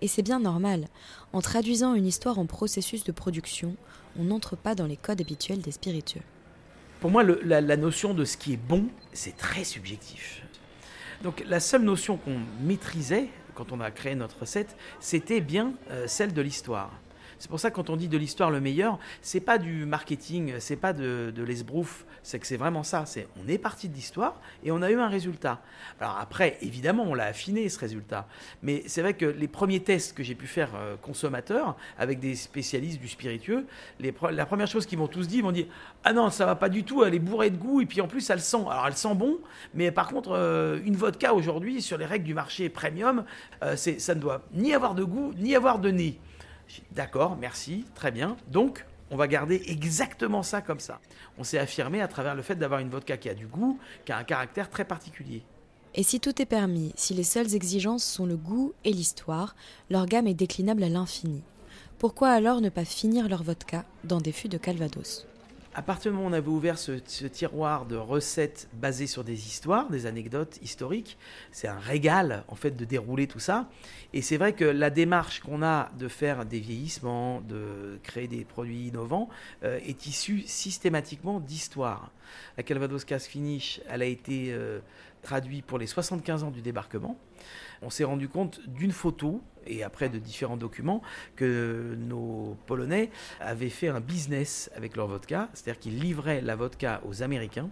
Et 0.00 0.08
c'est 0.08 0.22
bien 0.24 0.40
normal. 0.40 0.88
En 1.32 1.40
traduisant 1.40 1.94
une 1.94 2.08
histoire 2.08 2.40
en 2.40 2.46
processus 2.46 3.04
de 3.04 3.12
production, 3.12 3.76
on 4.18 4.24
n'entre 4.24 4.56
pas 4.56 4.74
dans 4.74 4.86
les 4.86 4.96
codes 4.96 5.20
habituels 5.20 5.60
des 5.60 5.70
spiritueux. 5.70 6.22
Pour 6.98 7.12
moi, 7.12 7.22
la, 7.22 7.76
notion 7.76 8.14
de 8.14 8.24
ce 8.24 8.36
qui 8.36 8.54
est 8.54 8.56
bon, 8.56 8.88
c'est 9.12 9.36
très 9.36 9.62
subjectif. 9.62 10.42
Donc 11.22 11.44
la 11.46 11.60
seule 11.60 11.82
notion 11.82 12.16
qu'on 12.16 12.40
maîtrisait 12.60 13.28
quand 13.54 13.70
on 13.70 13.78
a 13.78 13.92
créé 13.92 14.16
notre 14.16 14.40
recette, 14.40 14.74
c'était 14.98 15.40
bien 15.40 15.72
euh, 15.92 16.08
celle 16.08 16.32
de 16.32 16.42
l'histoire. 16.42 16.90
C'est 17.42 17.48
pour 17.48 17.58
ça 17.58 17.72
que 17.72 17.74
quand 17.74 17.90
on 17.90 17.96
dit 17.96 18.06
de 18.06 18.16
l'histoire 18.16 18.52
le 18.52 18.60
meilleur, 18.60 19.00
c'est 19.20 19.40
pas 19.40 19.58
du 19.58 19.84
marketing, 19.84 20.54
c'est 20.60 20.76
pas 20.76 20.92
de, 20.92 21.32
de 21.34 21.42
l'esbrouf, 21.42 22.06
c'est 22.22 22.38
que 22.38 22.46
c'est 22.46 22.56
vraiment 22.56 22.84
ça. 22.84 23.04
C'est 23.04 23.26
on 23.36 23.48
est 23.48 23.58
parti 23.58 23.88
de 23.88 23.94
l'histoire 23.96 24.40
et 24.62 24.70
on 24.70 24.80
a 24.80 24.92
eu 24.92 25.00
un 25.00 25.08
résultat. 25.08 25.60
Alors 26.00 26.18
après, 26.20 26.56
évidemment, 26.62 27.02
on 27.02 27.14
l'a 27.14 27.24
affiné 27.24 27.68
ce 27.68 27.80
résultat. 27.80 28.28
Mais 28.62 28.84
c'est 28.86 29.02
vrai 29.02 29.14
que 29.14 29.26
les 29.26 29.48
premiers 29.48 29.80
tests 29.80 30.16
que 30.16 30.22
j'ai 30.22 30.36
pu 30.36 30.46
faire 30.46 30.70
euh, 30.76 30.94
consommateurs 31.02 31.76
avec 31.98 32.20
des 32.20 32.36
spécialistes 32.36 33.00
du 33.00 33.08
spiritueux, 33.08 33.66
la 33.98 34.46
première 34.46 34.68
chose 34.68 34.86
qu'ils 34.86 34.98
m'ont 34.98 35.08
tous 35.08 35.26
dit, 35.26 35.38
ils 35.38 35.42
m'ont 35.42 35.50
dit 35.50 35.66
ah 36.04 36.12
non, 36.12 36.30
ça 36.30 36.46
va 36.46 36.54
pas 36.54 36.68
du 36.68 36.84
tout, 36.84 37.02
elle 37.02 37.16
est 37.16 37.18
bourrée 37.18 37.50
de 37.50 37.56
goût 37.56 37.80
et 37.80 37.86
puis 37.86 38.00
en 38.00 38.06
plus 38.06 38.30
elle 38.30 38.40
sent. 38.40 38.64
Alors 38.70 38.84
elle 38.86 38.96
sent 38.96 39.16
bon, 39.16 39.38
mais 39.74 39.90
par 39.90 40.06
contre 40.06 40.30
euh, 40.36 40.78
une 40.84 40.94
vodka 40.94 41.34
aujourd'hui 41.34 41.82
sur 41.82 41.98
les 41.98 42.06
règles 42.06 42.24
du 42.24 42.34
marché 42.34 42.68
premium, 42.68 43.24
euh, 43.64 43.74
ça 43.74 44.14
ne 44.14 44.20
doit 44.20 44.42
ni 44.54 44.72
avoir 44.72 44.94
de 44.94 45.02
goût 45.02 45.32
ni 45.36 45.56
avoir 45.56 45.80
de 45.80 45.90
nez. 45.90 46.20
D'accord, 46.92 47.36
merci, 47.36 47.84
très 47.94 48.10
bien. 48.10 48.36
Donc, 48.48 48.84
on 49.10 49.16
va 49.16 49.28
garder 49.28 49.62
exactement 49.66 50.42
ça 50.42 50.62
comme 50.62 50.80
ça. 50.80 51.00
On 51.36 51.44
s'est 51.44 51.58
affirmé 51.58 52.00
à 52.00 52.08
travers 52.08 52.34
le 52.34 52.42
fait 52.42 52.54
d'avoir 52.54 52.80
une 52.80 52.88
vodka 52.88 53.16
qui 53.16 53.28
a 53.28 53.34
du 53.34 53.46
goût, 53.46 53.78
qui 54.04 54.12
a 54.12 54.16
un 54.16 54.24
caractère 54.24 54.70
très 54.70 54.84
particulier. 54.84 55.42
Et 55.94 56.02
si 56.02 56.20
tout 56.20 56.40
est 56.40 56.46
permis, 56.46 56.92
si 56.96 57.12
les 57.12 57.24
seules 57.24 57.54
exigences 57.54 58.04
sont 58.04 58.24
le 58.24 58.36
goût 58.36 58.72
et 58.84 58.92
l'histoire, 58.92 59.54
leur 59.90 60.06
gamme 60.06 60.26
est 60.26 60.34
déclinable 60.34 60.82
à 60.82 60.88
l'infini. 60.88 61.42
Pourquoi 61.98 62.30
alors 62.30 62.62
ne 62.62 62.70
pas 62.70 62.86
finir 62.86 63.28
leur 63.28 63.42
vodka 63.42 63.84
dans 64.04 64.20
des 64.20 64.32
fûts 64.32 64.48
de 64.48 64.56
Calvados? 64.56 65.26
À 65.74 65.82
partir 65.82 66.10
du 66.10 66.16
moment 66.16 66.28
où 66.28 66.30
on 66.30 66.34
avait 66.34 66.48
ouvert 66.48 66.78
ce, 66.78 66.92
tiroir 67.26 67.86
de 67.86 67.96
recettes 67.96 68.68
basées 68.74 69.06
sur 69.06 69.24
des 69.24 69.46
histoires, 69.46 69.88
des 69.88 70.06
anecdotes 70.06 70.58
historiques, 70.62 71.16
c'est 71.50 71.68
un 71.68 71.78
régal 71.78 72.44
en 72.48 72.54
fait 72.54 72.72
de 72.72 72.84
dérouler 72.84 73.26
tout 73.26 73.38
ça. 73.38 73.68
Et 74.12 74.20
c'est 74.20 74.36
vrai 74.36 74.52
que 74.52 74.64
la 74.64 74.90
démarche 74.90 75.40
qu'on 75.40 75.62
a 75.62 75.90
de 75.98 76.08
faire 76.08 76.44
des 76.44 76.60
vieillissements, 76.60 77.40
de 77.40 77.98
créer 78.02 78.28
des 78.28 78.44
produits 78.44 78.88
innovants, 78.88 79.28
euh, 79.64 79.78
est 79.86 80.06
issue 80.06 80.42
systématiquement 80.46 81.40
d'histoires. 81.40 82.10
La 82.56 82.62
Calvados 82.62 83.04
Cask 83.04 83.30
Finish, 83.30 83.80
elle 83.88 84.02
a 84.02 84.06
été 84.06 84.52
euh, 84.52 84.80
traduite 85.22 85.64
pour 85.64 85.78
les 85.78 85.86
75 85.86 86.44
ans 86.44 86.50
du 86.50 86.60
débarquement. 86.60 87.16
On 87.82 87.90
s'est 87.90 88.04
rendu 88.04 88.28
compte 88.28 88.60
d'une 88.68 88.92
photo 88.92 89.42
et 89.66 89.82
après 89.82 90.08
de 90.08 90.18
différents 90.18 90.56
documents 90.56 91.02
que 91.36 91.96
nos 91.98 92.56
Polonais 92.66 93.10
avaient 93.40 93.68
fait 93.68 93.88
un 93.88 94.00
business 94.00 94.70
avec 94.76 94.96
leur 94.96 95.06
vodka, 95.06 95.48
c'est-à-dire 95.54 95.80
qu'ils 95.80 95.98
livraient 95.98 96.40
la 96.40 96.56
vodka 96.56 97.00
aux 97.06 97.22
Américains 97.22 97.70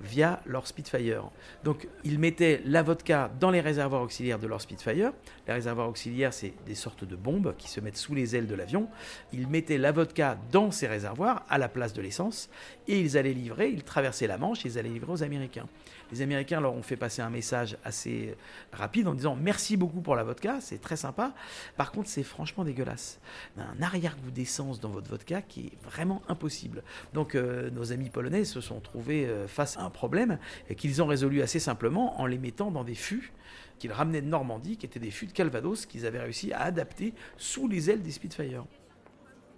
via 0.00 0.40
leur 0.46 0.66
Spitfire. 0.66 1.30
Donc 1.64 1.88
ils 2.04 2.18
mettaient 2.18 2.60
la 2.64 2.82
vodka 2.82 3.30
dans 3.40 3.50
les 3.50 3.60
réservoirs 3.60 4.02
auxiliaires 4.02 4.38
de 4.38 4.46
leur 4.46 4.60
Spitfire. 4.60 5.12
Les 5.46 5.54
réservoirs 5.54 5.88
auxiliaires, 5.88 6.32
c'est 6.32 6.54
des 6.66 6.74
sortes 6.74 7.04
de 7.04 7.16
bombes 7.16 7.54
qui 7.56 7.68
se 7.68 7.80
mettent 7.80 7.96
sous 7.96 8.14
les 8.14 8.36
ailes 8.36 8.46
de 8.46 8.54
l'avion. 8.54 8.88
Ils 9.32 9.48
mettaient 9.48 9.78
la 9.78 9.92
vodka 9.92 10.38
dans 10.50 10.70
ces 10.70 10.86
réservoirs 10.86 11.44
à 11.48 11.58
la 11.58 11.68
place 11.68 11.92
de 11.92 12.02
l'essence 12.02 12.50
et 12.88 13.00
ils 13.00 13.16
allaient 13.16 13.32
livrer, 13.32 13.70
ils 13.70 13.84
traversaient 13.84 14.26
la 14.26 14.38
Manche, 14.38 14.64
ils 14.64 14.78
allaient 14.78 14.88
livrer 14.88 15.12
aux 15.12 15.22
Américains. 15.22 15.66
Les 16.12 16.20
Américains 16.20 16.60
leur 16.60 16.74
ont 16.74 16.82
fait 16.82 16.96
passer 16.96 17.22
un 17.22 17.30
message 17.30 17.78
assez 17.84 18.36
rapide 18.72 19.08
en 19.08 19.14
disant 19.14 19.34
merci 19.34 19.78
beaucoup 19.78 20.02
pour 20.02 20.14
la 20.14 20.24
vodka, 20.24 20.58
c'est 20.60 20.80
très 20.80 20.96
sympa. 20.96 21.34
Par 21.76 21.90
contre, 21.90 22.08
c'est 22.08 22.22
franchement 22.22 22.64
dégueulasse. 22.64 23.18
Un 23.56 23.80
arrière-goût 23.80 24.30
d'essence 24.30 24.78
dans 24.78 24.90
votre 24.90 25.08
vodka 25.08 25.40
qui 25.40 25.68
est 25.68 25.84
vraiment 25.84 26.20
impossible. 26.28 26.82
Donc 27.14 27.34
euh, 27.34 27.70
nos 27.70 27.92
amis 27.92 28.10
polonais 28.10 28.44
se 28.44 28.60
sont 28.60 28.80
trouvés 28.80 29.24
euh, 29.24 29.48
face 29.48 29.78
à 29.78 29.82
un 29.82 29.90
problème 29.90 30.38
qu'ils 30.76 31.02
ont 31.02 31.06
résolu 31.06 31.40
assez 31.40 31.58
simplement 31.58 32.20
en 32.20 32.26
les 32.26 32.38
mettant 32.38 32.70
dans 32.70 32.84
des 32.84 32.94
fûts 32.94 33.32
qu'ils 33.78 33.92
ramenaient 33.92 34.22
de 34.22 34.28
Normandie, 34.28 34.76
qui 34.76 34.86
étaient 34.86 35.00
des 35.00 35.10
fûts 35.10 35.26
de 35.26 35.32
Calvados 35.32 35.86
qu'ils 35.86 36.06
avaient 36.06 36.20
réussi 36.20 36.52
à 36.52 36.60
adapter 36.60 37.14
sous 37.36 37.66
les 37.68 37.90
ailes 37.90 38.02
des 38.02 38.12
Spitfire. 38.12 38.64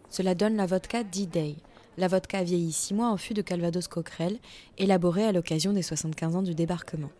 Cela 0.08 0.34
donne 0.34 0.56
la 0.56 0.66
vodka 0.66 1.02
D-Day, 1.02 1.56
la 1.96 2.08
vodka 2.08 2.42
vieillit 2.42 2.72
six 2.72 2.94
mois 2.94 3.08
en 3.08 3.16
fût 3.16 3.34
de 3.34 3.42
Calvados 3.42 3.88
Coquerel, 3.88 4.38
élaborée 4.78 5.24
à 5.24 5.32
l'occasion 5.32 5.72
des 5.72 5.82
75 5.82 6.36
ans 6.36 6.42
du 6.42 6.54
débarquement. 6.54 7.10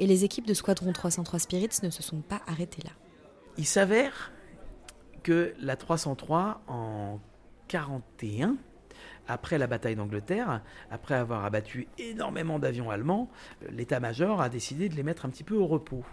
Et 0.00 0.06
les 0.06 0.24
équipes 0.24 0.46
de 0.46 0.54
Squadron 0.54 0.92
303 0.92 1.38
Spirits 1.38 1.68
ne 1.82 1.90
se 1.90 2.02
sont 2.02 2.20
pas 2.20 2.42
arrêtées 2.46 2.82
là. 2.82 2.90
Il 3.58 3.66
s'avère 3.66 4.32
que 5.22 5.54
la 5.60 5.76
303, 5.76 6.62
en 6.68 7.20
41, 7.68 8.56
après 9.28 9.58
la 9.58 9.66
bataille 9.66 9.96
d'Angleterre, 9.96 10.62
après 10.90 11.14
avoir 11.14 11.44
abattu 11.44 11.86
énormément 11.98 12.58
d'avions 12.58 12.90
allemands, 12.90 13.30
l'état-major 13.70 14.40
a 14.40 14.48
décidé 14.48 14.88
de 14.88 14.94
les 14.94 15.02
mettre 15.02 15.26
un 15.26 15.30
petit 15.30 15.44
peu 15.44 15.54
au 15.54 15.66
repos. 15.66 16.04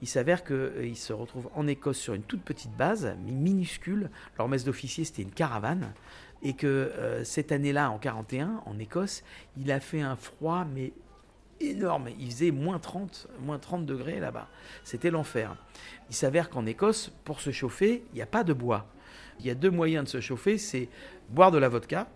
Il 0.00 0.08
s'avère 0.08 0.44
qu'ils 0.44 0.56
euh, 0.56 0.94
se 0.94 1.12
retrouvent 1.12 1.50
en 1.54 1.66
Écosse 1.66 1.98
sur 1.98 2.14
une 2.14 2.22
toute 2.22 2.42
petite 2.42 2.72
base, 2.76 3.14
minuscule. 3.26 4.10
Leur 4.38 4.48
messe 4.48 4.64
d'officier, 4.64 5.04
c'était 5.04 5.22
une 5.22 5.32
caravane 5.32 5.92
et 6.42 6.52
que 6.54 6.66
euh, 6.66 7.24
cette 7.24 7.52
année-là, 7.52 7.90
en 7.90 7.98
41, 7.98 8.62
en 8.64 8.78
Écosse, 8.78 9.22
il 9.56 9.70
a 9.72 9.80
fait 9.80 10.00
un 10.00 10.16
froid, 10.16 10.64
mais 10.64 10.92
énorme. 11.60 12.08
Il 12.18 12.30
faisait 12.30 12.50
moins 12.50 12.78
30, 12.78 13.28
moins 13.40 13.58
30 13.58 13.86
degrés 13.86 14.20
là-bas. 14.20 14.48
C'était 14.84 15.10
l'enfer. 15.10 15.56
Il 16.10 16.14
s'avère 16.14 16.50
qu'en 16.50 16.66
Écosse, 16.66 17.12
pour 17.24 17.40
se 17.40 17.50
chauffer, 17.50 18.04
il 18.12 18.16
n'y 18.16 18.22
a 18.22 18.26
pas 18.26 18.44
de 18.44 18.52
bois. 18.52 18.86
Il 19.40 19.46
y 19.46 19.50
a 19.50 19.54
deux 19.54 19.70
moyens 19.70 20.04
de 20.04 20.08
se 20.08 20.20
chauffer, 20.20 20.58
c'est 20.58 20.88
boire 21.28 21.50
de 21.50 21.58
la 21.58 21.68
vodka 21.68 22.08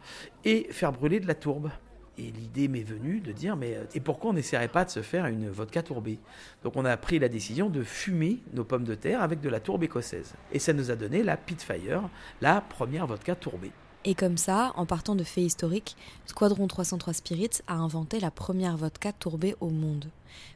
et 0.44 0.66
faire 0.70 0.92
brûler 0.92 1.20
de 1.20 1.26
la 1.26 1.34
tourbe. 1.34 1.70
Et 2.18 2.30
l'idée 2.30 2.68
m'est 2.68 2.82
venue 2.82 3.20
de 3.20 3.32
dire, 3.32 3.56
mais 3.56 3.78
et 3.94 4.00
pourquoi 4.00 4.30
on 4.30 4.34
n'essaierait 4.34 4.68
pas 4.68 4.84
de 4.84 4.90
se 4.90 5.00
faire 5.00 5.26
une 5.26 5.48
vodka 5.48 5.82
tourbée? 5.82 6.18
Donc 6.62 6.76
on 6.76 6.84
a 6.84 6.96
pris 6.96 7.18
la 7.18 7.28
décision 7.28 7.70
de 7.70 7.82
fumer 7.82 8.40
nos 8.52 8.64
pommes 8.64 8.84
de 8.84 8.94
terre 8.94 9.22
avec 9.22 9.40
de 9.40 9.48
la 9.48 9.60
tourbe 9.60 9.84
écossaise. 9.84 10.34
Et 10.52 10.58
ça 10.58 10.74
nous 10.74 10.90
a 10.90 10.96
donné 10.96 11.22
la 11.22 11.36
Pitfire, 11.36 12.02
la 12.42 12.60
première 12.60 13.06
vodka 13.06 13.34
tourbée. 13.34 13.72
Et 14.04 14.14
comme 14.16 14.36
ça, 14.36 14.72
en 14.74 14.84
partant 14.84 15.14
de 15.14 15.22
faits 15.22 15.44
historiques, 15.44 15.96
Squadron 16.26 16.66
303 16.66 17.12
Spirits 17.12 17.62
a 17.68 17.74
inventé 17.74 18.18
la 18.18 18.32
première 18.32 18.76
vodka 18.76 19.12
tourbée 19.12 19.54
au 19.60 19.68
monde. 19.68 20.10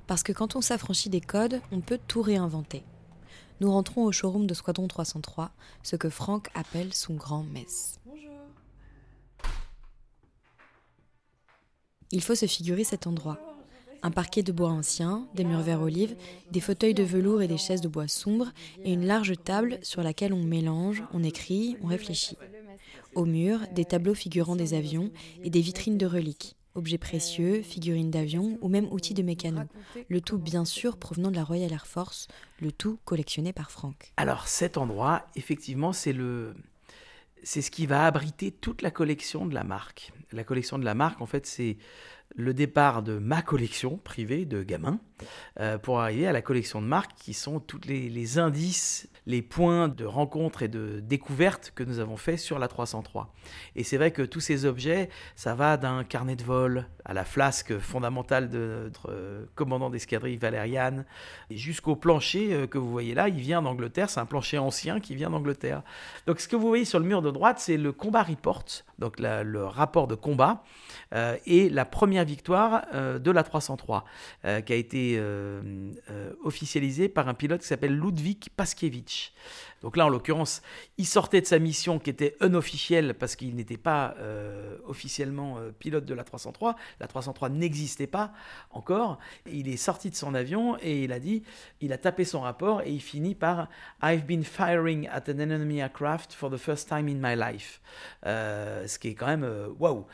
Parce 0.09 0.25
que 0.25 0.33
quand 0.33 0.57
on 0.57 0.61
s'affranchit 0.61 1.11
des 1.11 1.21
codes, 1.21 1.61
on 1.71 1.81
peut 1.81 2.01
tout 2.09 2.23
réinventer. 2.23 2.83
Nous 3.61 3.71
rentrons 3.71 4.05
au 4.05 4.11
showroom 4.11 4.49
de 4.49 4.55
Squadron 4.55 4.89
303, 4.89 5.51
ce 5.85 5.95
que 5.95 6.11
Franck 6.11 6.49
appelle 6.55 6.93
son 6.93 7.15
grand 7.15 7.45
mess. 7.45 8.01
Bonjour. 8.05 8.33
Il 12.11 12.23
faut 12.23 12.35
se 12.35 12.47
figurer 12.47 12.83
cet 12.83 13.07
endroit. 13.07 13.39
Un 14.03 14.11
parquet 14.11 14.43
de 14.43 14.53
bois 14.53 14.71
ancien, 14.71 15.27
des 15.35 15.45
murs 15.45 15.63
verts 15.63 15.83
olive, 15.83 16.17
des 16.51 16.61
fauteuils 16.61 16.95
de 16.95 17.03
velours 17.03 17.43
et 17.43 17.49
des 17.49 17.59
chaises 17.59 17.81
de 17.81 17.89
bois 17.89 18.09
sombre, 18.09 18.53
et 18.85 18.93
une 18.93 19.07
large 19.07 19.35
table 19.43 19.79
sur 19.83 20.03
laquelle 20.03 20.33
on 20.33 20.43
mélange, 20.43 21.03
on 21.13 21.23
écrit, 21.23 21.77
on 21.83 21.87
réfléchit. 21.87 22.37
Au 23.15 23.25
mur, 23.25 23.61
des 23.73 23.85
tableaux 23.85 24.15
figurant 24.15 24.57
des 24.57 24.75
avions 24.75 25.11
et 25.43 25.51
des 25.51 25.61
vitrines 25.61 25.99
de 25.99 26.07
reliques, 26.07 26.57
objets 26.75 26.99
précieux, 26.99 27.63
figurines 27.63 28.11
d'avions 28.11 28.59
ou 28.61 28.69
même 28.69 28.87
outils 28.93 29.15
de 29.15 29.23
mécano. 29.23 29.63
Le 30.09 30.21
tout 30.21 30.39
bien 30.39 30.65
sûr 30.65 30.99
provenant 30.99 31.31
de 31.31 31.37
la 31.37 31.45
Royal 31.45 31.73
Air 31.73 31.87
Force, 31.87 32.29
le 32.61 32.73
tout 32.73 32.99
collectionné 33.05 33.53
par 33.53 33.71
Franck. 33.71 34.13
Alors 34.17 34.49
cet 34.49 34.77
endroit, 34.77 35.27
effectivement, 35.35 35.93
c'est 35.93 36.13
le 36.13 36.55
c'est 37.43 37.63
ce 37.63 37.71
qui 37.71 37.87
va 37.87 38.07
abriter 38.07 38.51
toute 38.51 38.83
la 38.83 38.91
collection 38.91 39.47
de 39.47 39.55
la 39.55 39.63
marque. 39.63 40.13
La 40.33 40.43
collection 40.43 40.79
de 40.79 40.85
la 40.85 40.95
marque, 40.95 41.21
en 41.21 41.27
fait, 41.27 41.47
c'est 41.47 41.77
le 42.35 42.53
départ 42.53 43.03
de 43.03 43.19
ma 43.19 43.43
collection 43.43 43.99
privée 43.99 44.45
de 44.45 44.63
gamins 44.63 44.99
euh, 45.61 45.79
pour 45.79 46.01
arriver 46.01 46.27
à 46.27 46.33
la 46.33 46.43
collection 46.43 46.83
de 46.83 46.87
marques 46.87 47.13
qui 47.17 47.33
sont 47.33 47.61
tous 47.61 47.81
les, 47.87 48.39
indices, 48.39 49.09
les 49.27 49.41
points 49.41 49.89
de 49.89 50.05
rencontre 50.05 50.63
et 50.63 50.69
de 50.69 51.01
découverte 51.01 51.73
que 51.75 51.83
nous 51.83 51.99
avons 51.99 52.19
fait 52.19 52.37
sur 52.37 52.59
la 52.59 52.69
303. 52.69 53.33
Et 53.75 53.85
c'est 53.85 53.97
vrai 53.97 54.11
que 54.11 54.23
tous 54.23 54.41
ces 54.41 54.67
objets, 54.67 55.09
ça 55.35 55.55
va 55.55 55.79
d'un 55.79 56.05
carnet 56.05 56.37
de 56.37 56.45
vol 56.45 56.87
à 57.07 57.15
la 57.15 57.25
flasque 57.25 57.79
fondamentale 57.79 58.51
de 58.51 58.83
notre 58.85 59.11
euh, 59.11 59.47
commandant 59.55 59.89
d'escadrille 59.89 60.37
Valériane, 60.37 61.07
jusqu'au 61.51 61.97
plancher 61.97 62.53
euh, 62.53 62.67
que 62.67 62.77
vous 62.77 62.91
voyez 62.91 63.15
là, 63.15 63.29
il 63.29 63.41
vient 63.41 63.63
d'Angleterre, 63.63 64.11
c'est 64.11 64.21
un 64.21 64.27
plancher 64.27 64.59
ancien 64.59 65.01
qui 65.01 65.15
vient 65.15 65.31
d'Angleterre. 65.31 65.83
Donc 66.27 66.41
ce 66.41 66.49
que 66.49 66.57
vous 66.57 66.69
voyez 66.69 66.85
sur 66.85 66.99
le 66.99 67.07
mur 67.07 67.23
de 67.23 67.31
droite, 67.31 67.59
c'est 67.61 67.79
le 67.79 67.93
combat 67.93 68.25
report, 68.25 68.65
donc 68.99 69.19
le 69.19 69.65
rapport 69.65 70.07
de 70.07 70.15
combat, 70.15 70.63
et 71.47 71.71
la 71.71 71.85
première 71.85 72.16
victoire 72.25 72.87
de 72.93 73.31
la 73.31 73.43
303, 73.43 74.05
qui 74.65 74.73
a 74.73 74.77
été 74.77 75.17
euh, 75.19 75.61
euh, 76.11 76.33
officialisé 76.45 77.09
par 77.09 77.29
un 77.29 77.35
pilote 77.35 77.61
qui 77.61 77.67
s'appelle 77.67 77.97
Ludwig 77.97 78.49
Paskiewicz. 78.57 79.33
Donc 79.83 79.97
là, 79.97 80.07
en 80.07 80.09
l'occurrence, 80.09 80.63
il 80.99 81.07
sortait 81.07 81.41
de 81.41 81.47
sa 81.47 81.59
mission 81.59 81.99
qui 81.99 82.11
était 82.11 82.37
unofficielle 82.41 83.15
parce 83.15 83.37
qu'il 83.37 83.55
n'était 83.55 83.77
pas 83.77 84.15
euh, 84.19 84.77
officiellement 84.87 85.59
pilote 85.79 86.05
de 86.05 86.15
la 86.15 86.25
303. 86.25 86.77
La 87.01 87.07
303 87.07 87.51
n'existait 87.51 88.07
pas 88.07 88.33
encore. 88.71 89.19
Il 89.47 89.69
est 89.69 89.77
sorti 89.77 90.11
de 90.11 90.17
son 90.17 90.35
avion 90.35 90.77
et 90.81 91.05
il 91.05 91.13
a 91.13 91.21
dit, 91.21 91.43
il 91.81 91.93
a 91.93 91.99
tapé 91.99 92.25
son 92.25 92.41
rapport 92.41 92.83
et 92.83 92.91
il 92.91 93.01
finit 93.01 93.35
par 93.35 93.69
I've 94.03 94.27
been 94.27 94.45
firing 94.45 95.09
at 95.09 95.25
an 95.29 95.39
enemy 95.41 95.79
aircraft 95.79 96.33
for 96.33 96.51
the 96.51 96.57
first 96.57 96.89
time 96.89 97.09
in 97.09 97.17
my 97.17 97.37
life. 97.37 97.81
ce 98.25 98.99
qui 98.99 99.09
est 99.09 99.15
quand 99.15 99.27
même 99.27 99.49
waouh. 99.79 100.07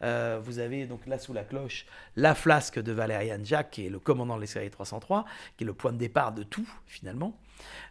vous 0.00 0.58
avez 0.58 0.86
donc 0.86 1.06
là 1.06 1.18
sous 1.18 1.32
la 1.32 1.44
cloche 1.44 1.86
la 2.16 2.34
flasque 2.34 2.80
de 2.80 2.92
Valérian 2.92 3.40
Jack, 3.42 3.70
qui 3.72 3.86
est 3.86 3.90
le 3.90 3.98
commandant 3.98 4.36
de 4.36 4.40
l'escadrille 4.40 4.70
303, 4.70 5.24
qui 5.56 5.64
est 5.64 5.66
le 5.66 5.74
point 5.74 5.92
de 5.92 5.98
départ 5.98 6.32
de 6.32 6.42
tout 6.42 6.68
finalement. 6.86 7.36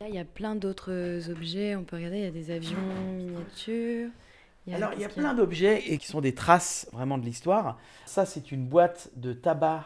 Il 0.01 0.13
y 0.13 0.19
a 0.19 0.25
plein 0.25 0.55
d'autres 0.55 1.29
objets, 1.29 1.75
on 1.75 1.83
peut 1.83 1.95
regarder, 1.95 2.17
il 2.17 2.23
y 2.23 2.27
a 2.27 2.31
des 2.31 2.51
avions 2.51 2.77
miniatures. 3.15 4.09
Alors, 4.71 4.93
il 4.93 5.01
y 5.01 5.05
a 5.05 5.09
plein 5.09 5.33
d'objets 5.33 5.91
et 5.91 5.97
qui 5.97 6.07
sont 6.07 6.21
des 6.21 6.33
traces 6.33 6.87
vraiment 6.93 7.17
de 7.17 7.25
l'histoire. 7.25 7.77
Ça, 8.05 8.25
c'est 8.25 8.51
une 8.51 8.65
boîte 8.65 9.09
de 9.15 9.33
tabac 9.33 9.85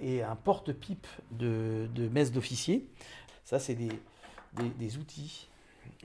et 0.00 0.22
un 0.22 0.34
porte-pipe 0.36 1.06
de, 1.30 1.88
de 1.94 2.08
messe 2.08 2.32
d'officier. 2.32 2.88
Ça, 3.44 3.58
c'est 3.60 3.74
des, 3.74 3.90
des, 4.78 4.96
outils 4.96 5.48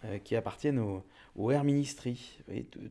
euh, 0.03 0.19
qui 0.19 0.35
appartiennent 0.35 0.79
au, 0.79 1.03
au 1.35 1.51
Air 1.51 1.63
Ministry. 1.63 2.37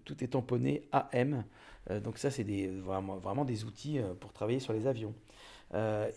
tout 0.05 0.23
est 0.25 0.29
tamponné 0.29 0.83
AM. 0.93 1.45
Euh, 1.91 2.01
donc 2.01 2.19
ça, 2.19 2.31
c'est 2.31 2.45
vraiment, 2.83 3.17
vraiment, 3.17 3.45
des 3.45 3.65
outils 3.65 3.99
euh, 3.99 4.15
pour 4.15 4.33
travailler 4.33 4.61
sur 4.61 4.73
les 4.73 4.87
avions. 4.87 5.15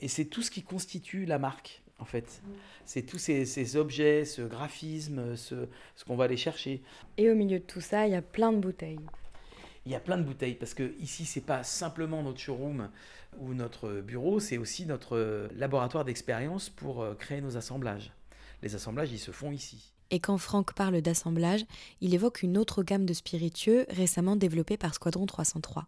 Et 0.01 0.07
c'est 0.07 0.25
tout 0.25 0.43
ce 0.43 0.51
qui 0.51 0.61
constitue 0.61 1.25
la 1.25 1.39
marque, 1.39 1.81
en 1.99 2.05
fait. 2.05 2.41
C'est 2.85 3.03
tous 3.03 3.17
ces, 3.17 3.75
objets, 3.75 4.25
ce 4.25 4.41
graphisme, 4.41 5.35
ce, 5.35 5.67
ce 5.95 6.05
qu'on 6.05 6.15
va 6.15 6.25
aller 6.25 6.37
chercher. 6.37 6.81
Et 7.17 7.29
au 7.29 7.35
milieu 7.35 7.59
de 7.59 7.63
tout 7.63 7.81
ça, 7.81 8.07
il 8.07 8.13
y 8.13 8.15
a 8.15 8.21
plein 8.21 8.51
de 8.51 8.59
bouteilles. 8.59 8.99
Il 9.85 9.91
y 9.91 9.95
a 9.95 9.99
plein 9.99 10.17
de 10.17 10.23
bouteilles 10.23 10.55
parce 10.55 10.73
que 10.73 10.93
ici 10.99 11.23
c'est 11.23 11.45
pas 11.45 11.63
simplement 11.63 12.21
notre 12.21 12.39
showroom 12.39 12.89
ou 13.39 13.53
notre 13.53 14.01
bureau, 14.01 14.41
c'est 14.41 14.57
aussi 14.57 14.85
notre 14.85 15.49
laboratoire 15.55 16.03
d'expérience 16.03 16.69
pour 16.69 17.05
créer 17.17 17.39
nos 17.39 17.55
assemblages. 17.55 18.11
Les 18.61 18.75
assemblages, 18.75 19.11
ils 19.11 19.19
se 19.19 19.31
font 19.31 19.51
ici. 19.51 19.93
Et 20.09 20.19
quand 20.19 20.37
Franck 20.37 20.73
parle 20.73 21.01
d'assemblage, 21.01 21.65
il 22.01 22.13
évoque 22.13 22.41
une 22.41 22.57
autre 22.57 22.83
gamme 22.83 23.05
de 23.05 23.13
spiritueux 23.13 23.85
récemment 23.89 24.35
développée 24.35 24.77
par 24.77 24.93
Squadron 24.93 25.25
303, 25.25 25.87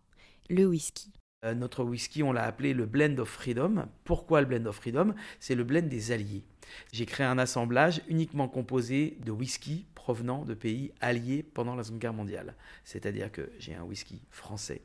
le 0.49 0.65
whisky. 0.65 1.11
Euh, 1.46 1.53
notre 1.53 1.86
whisky, 1.86 2.22
on 2.22 2.34
l'a 2.34 2.43
appelé 2.43 2.74
le 2.74 2.86
Blend 2.86 3.17
of 3.17 3.29
Freedom. 3.29 3.86
Pourquoi 4.03 4.41
le 4.41 4.48
Blend 4.48 4.65
of 4.65 4.75
Freedom? 4.75 5.13
C'est 5.39 5.55
le 5.55 5.63
blend 5.63 5.88
des 5.88 6.12
alliés. 6.12 6.43
J'ai 6.91 7.05
créé 7.05 7.25
un 7.25 7.38
assemblage 7.38 8.01
uniquement 8.10 8.50
composé 8.50 9.17
de 9.24 9.31
whisky 9.31 9.86
provenant 9.96 10.43
de 10.43 10.53
pays 10.53 10.91
alliés 11.00 11.43
pendant 11.43 11.75
la 11.75 11.84
Seconde 11.84 12.00
Guerre 12.00 12.13
mondiale. 12.13 12.55
C'est-à-dire 12.84 13.31
que 13.31 13.50
j'ai 13.58 13.74
un 13.74 13.84
whisky 13.84 14.22
français, 14.31 14.81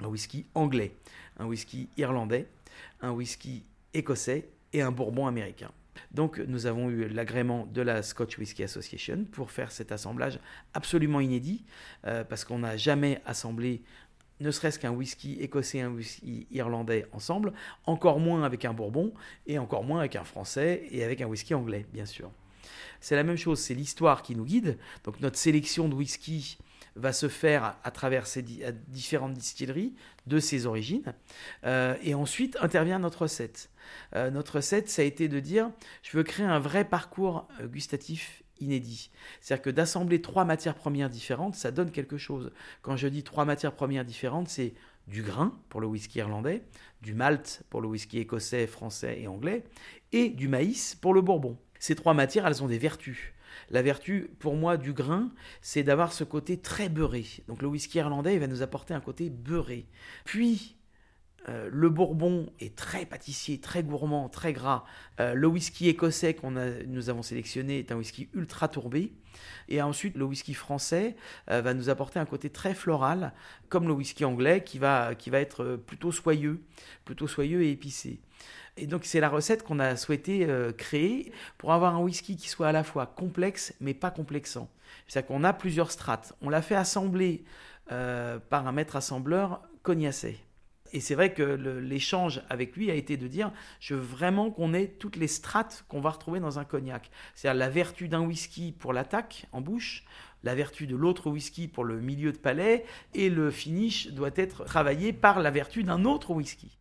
un 0.00 0.08
whisky 0.08 0.46
anglais, 0.54 0.94
un 1.38 1.44
whisky 1.44 1.90
irlandais, 1.98 2.46
un 3.02 3.10
whisky 3.10 3.62
écossais 3.92 4.48
et 4.72 4.80
un 4.80 4.92
bourbon 4.92 5.26
américain. 5.26 5.70
Donc 6.10 6.38
nous 6.38 6.66
avons 6.66 6.90
eu 6.90 7.08
l'agrément 7.08 7.66
de 7.66 7.82
la 7.82 8.02
Scotch 8.02 8.38
Whisky 8.38 8.62
Association 8.62 9.24
pour 9.32 9.50
faire 9.50 9.72
cet 9.72 9.92
assemblage 9.92 10.38
absolument 10.74 11.20
inédit, 11.20 11.64
euh, 12.06 12.24
parce 12.24 12.44
qu'on 12.44 12.60
n'a 12.60 12.76
jamais 12.76 13.20
assemblé 13.24 13.82
ne 14.40 14.50
serait-ce 14.50 14.78
qu'un 14.78 14.90
whisky 14.90 15.38
écossais 15.40 15.80
un 15.80 15.90
whisky 15.90 16.46
irlandais 16.50 17.06
ensemble, 17.12 17.52
encore 17.84 18.20
moins 18.20 18.44
avec 18.44 18.64
un 18.64 18.72
bourbon, 18.72 19.12
et 19.46 19.58
encore 19.58 19.84
moins 19.84 20.00
avec 20.00 20.16
un 20.16 20.24
français 20.24 20.86
et 20.90 21.04
avec 21.04 21.20
un 21.20 21.26
whisky 21.26 21.54
anglais, 21.54 21.86
bien 21.92 22.06
sûr. 22.06 22.30
C'est 23.00 23.16
la 23.16 23.22
même 23.22 23.36
chose, 23.36 23.60
c'est 23.60 23.74
l'histoire 23.74 24.22
qui 24.22 24.34
nous 24.34 24.44
guide. 24.44 24.78
Donc 25.04 25.20
notre 25.20 25.38
sélection 25.38 25.88
de 25.88 25.94
whisky 25.94 26.58
va 26.96 27.12
se 27.12 27.28
faire 27.28 27.76
à 27.84 27.90
travers 27.90 28.26
ces 28.26 28.42
différentes 28.42 29.34
distilleries 29.34 29.94
de 30.26 30.38
ses 30.38 30.66
origines. 30.66 31.14
Euh, 31.64 31.94
et 32.02 32.14
ensuite 32.14 32.56
intervient 32.60 32.98
notre 32.98 33.22
recette. 33.22 33.70
Euh, 34.14 34.30
notre 34.30 34.56
recette, 34.56 34.88
ça 34.88 35.02
a 35.02 35.04
été 35.04 35.28
de 35.28 35.38
dire, 35.38 35.70
je 36.02 36.16
veux 36.16 36.24
créer 36.24 36.46
un 36.46 36.58
vrai 36.58 36.84
parcours 36.84 37.46
euh, 37.60 37.66
gustatif 37.66 38.42
inédit. 38.60 39.10
C'est-à-dire 39.40 39.62
que 39.62 39.70
d'assembler 39.70 40.20
trois 40.22 40.44
matières 40.44 40.74
premières 40.74 41.10
différentes, 41.10 41.54
ça 41.54 41.70
donne 41.70 41.90
quelque 41.90 42.18
chose. 42.18 42.52
Quand 42.82 42.96
je 42.96 43.08
dis 43.08 43.22
trois 43.22 43.44
matières 43.44 43.74
premières 43.74 44.04
différentes, 44.04 44.48
c'est 44.48 44.74
du 45.06 45.22
grain 45.22 45.58
pour 45.68 45.80
le 45.80 45.86
whisky 45.86 46.18
irlandais, 46.18 46.62
du 47.02 47.14
malt 47.14 47.62
pour 47.70 47.80
le 47.80 47.88
whisky 47.88 48.18
écossais, 48.18 48.66
français 48.66 49.20
et 49.20 49.28
anglais, 49.28 49.64
et 50.12 50.28
du 50.30 50.48
maïs 50.48 50.94
pour 50.94 51.14
le 51.14 51.20
bourbon. 51.20 51.58
Ces 51.78 51.94
trois 51.94 52.14
matières, 52.14 52.46
elles 52.46 52.62
ont 52.62 52.68
des 52.68 52.78
vertus. 52.78 53.32
La 53.70 53.82
vertu, 53.82 54.30
pour 54.38 54.54
moi, 54.54 54.76
du 54.76 54.92
grain, 54.92 55.30
c'est 55.60 55.82
d'avoir 55.82 56.12
ce 56.12 56.24
côté 56.24 56.58
très 56.58 56.88
beurré. 56.88 57.24
Donc 57.48 57.62
le 57.62 57.68
whisky 57.68 57.98
irlandais, 57.98 58.34
il 58.34 58.40
va 58.40 58.46
nous 58.46 58.62
apporter 58.62 58.94
un 58.94 59.00
côté 59.00 59.30
beurré. 59.30 59.86
Puis, 60.24 60.76
euh, 61.48 61.68
le 61.70 61.88
bourbon 61.88 62.50
est 62.60 62.74
très 62.74 63.06
pâtissier, 63.06 63.58
très 63.58 63.82
gourmand, 63.82 64.28
très 64.28 64.52
gras. 64.52 64.84
Euh, 65.20 65.34
le 65.34 65.46
whisky 65.46 65.88
écossais 65.88 66.34
qu'on 66.34 66.54
nous 66.86 67.10
avons 67.10 67.22
sélectionné 67.22 67.78
est 67.78 67.92
un 67.92 67.96
whisky 67.96 68.28
ultra 68.34 68.68
tourbé. 68.68 69.12
Et 69.68 69.82
ensuite, 69.82 70.16
le 70.16 70.24
whisky 70.24 70.54
français 70.54 71.14
euh, 71.50 71.60
va 71.60 71.74
nous 71.74 71.88
apporter 71.88 72.18
un 72.18 72.24
côté 72.24 72.50
très 72.50 72.74
floral, 72.74 73.32
comme 73.68 73.86
le 73.86 73.92
whisky 73.92 74.24
anglais 74.24 74.64
qui 74.64 74.78
va, 74.78 75.14
qui 75.14 75.30
va 75.30 75.40
être 75.40 75.76
plutôt 75.76 76.10
soyeux, 76.10 76.62
plutôt 77.04 77.28
soyeux 77.28 77.62
et 77.62 77.70
épicé. 77.70 78.20
Et 78.78 78.86
donc 78.86 79.04
c'est 79.04 79.20
la 79.20 79.30
recette 79.30 79.62
qu'on 79.62 79.78
a 79.78 79.96
souhaité 79.96 80.46
créer 80.76 81.32
pour 81.56 81.72
avoir 81.72 81.94
un 81.94 82.00
whisky 82.00 82.36
qui 82.36 82.50
soit 82.50 82.68
à 82.68 82.72
la 82.72 82.84
fois 82.84 83.06
complexe 83.06 83.72
mais 83.80 83.94
pas 83.94 84.10
complexant. 84.10 84.68
C'est-à-dire 85.08 85.28
qu'on 85.28 85.44
a 85.44 85.54
plusieurs 85.54 85.90
strates. 85.90 86.34
On 86.42 86.50
l'a 86.50 86.60
fait 86.60 86.74
assembler 86.74 87.44
par 87.88 88.66
un 88.66 88.72
maître 88.72 88.96
assembleur 88.96 89.62
cognacé. 89.82 90.45
Et 90.92 91.00
c'est 91.00 91.14
vrai 91.14 91.32
que 91.32 91.42
l'échange 91.42 92.42
avec 92.48 92.76
lui 92.76 92.90
a 92.90 92.94
été 92.94 93.16
de 93.16 93.28
dire 93.28 93.52
je 93.80 93.94
veux 93.94 94.00
vraiment 94.00 94.50
qu'on 94.50 94.74
ait 94.74 94.88
toutes 94.88 95.16
les 95.16 95.28
strates 95.28 95.84
qu'on 95.88 96.00
va 96.00 96.10
retrouver 96.10 96.40
dans 96.40 96.58
un 96.58 96.64
cognac. 96.64 97.10
C'est-à-dire 97.34 97.58
la 97.58 97.68
vertu 97.68 98.08
d'un 98.08 98.22
whisky 98.22 98.72
pour 98.72 98.92
l'attaque 98.92 99.46
en 99.52 99.60
bouche, 99.60 100.04
la 100.42 100.54
vertu 100.54 100.86
de 100.86 100.96
l'autre 100.96 101.30
whisky 101.30 101.68
pour 101.68 101.84
le 101.84 102.00
milieu 102.00 102.32
de 102.32 102.38
palais, 102.38 102.84
et 103.14 103.30
le 103.30 103.50
finish 103.50 104.08
doit 104.08 104.30
être 104.36 104.64
travaillé 104.64 105.12
par 105.12 105.40
la 105.40 105.50
vertu 105.50 105.82
d'un 105.82 106.04
autre 106.04 106.30
whisky. 106.32 106.78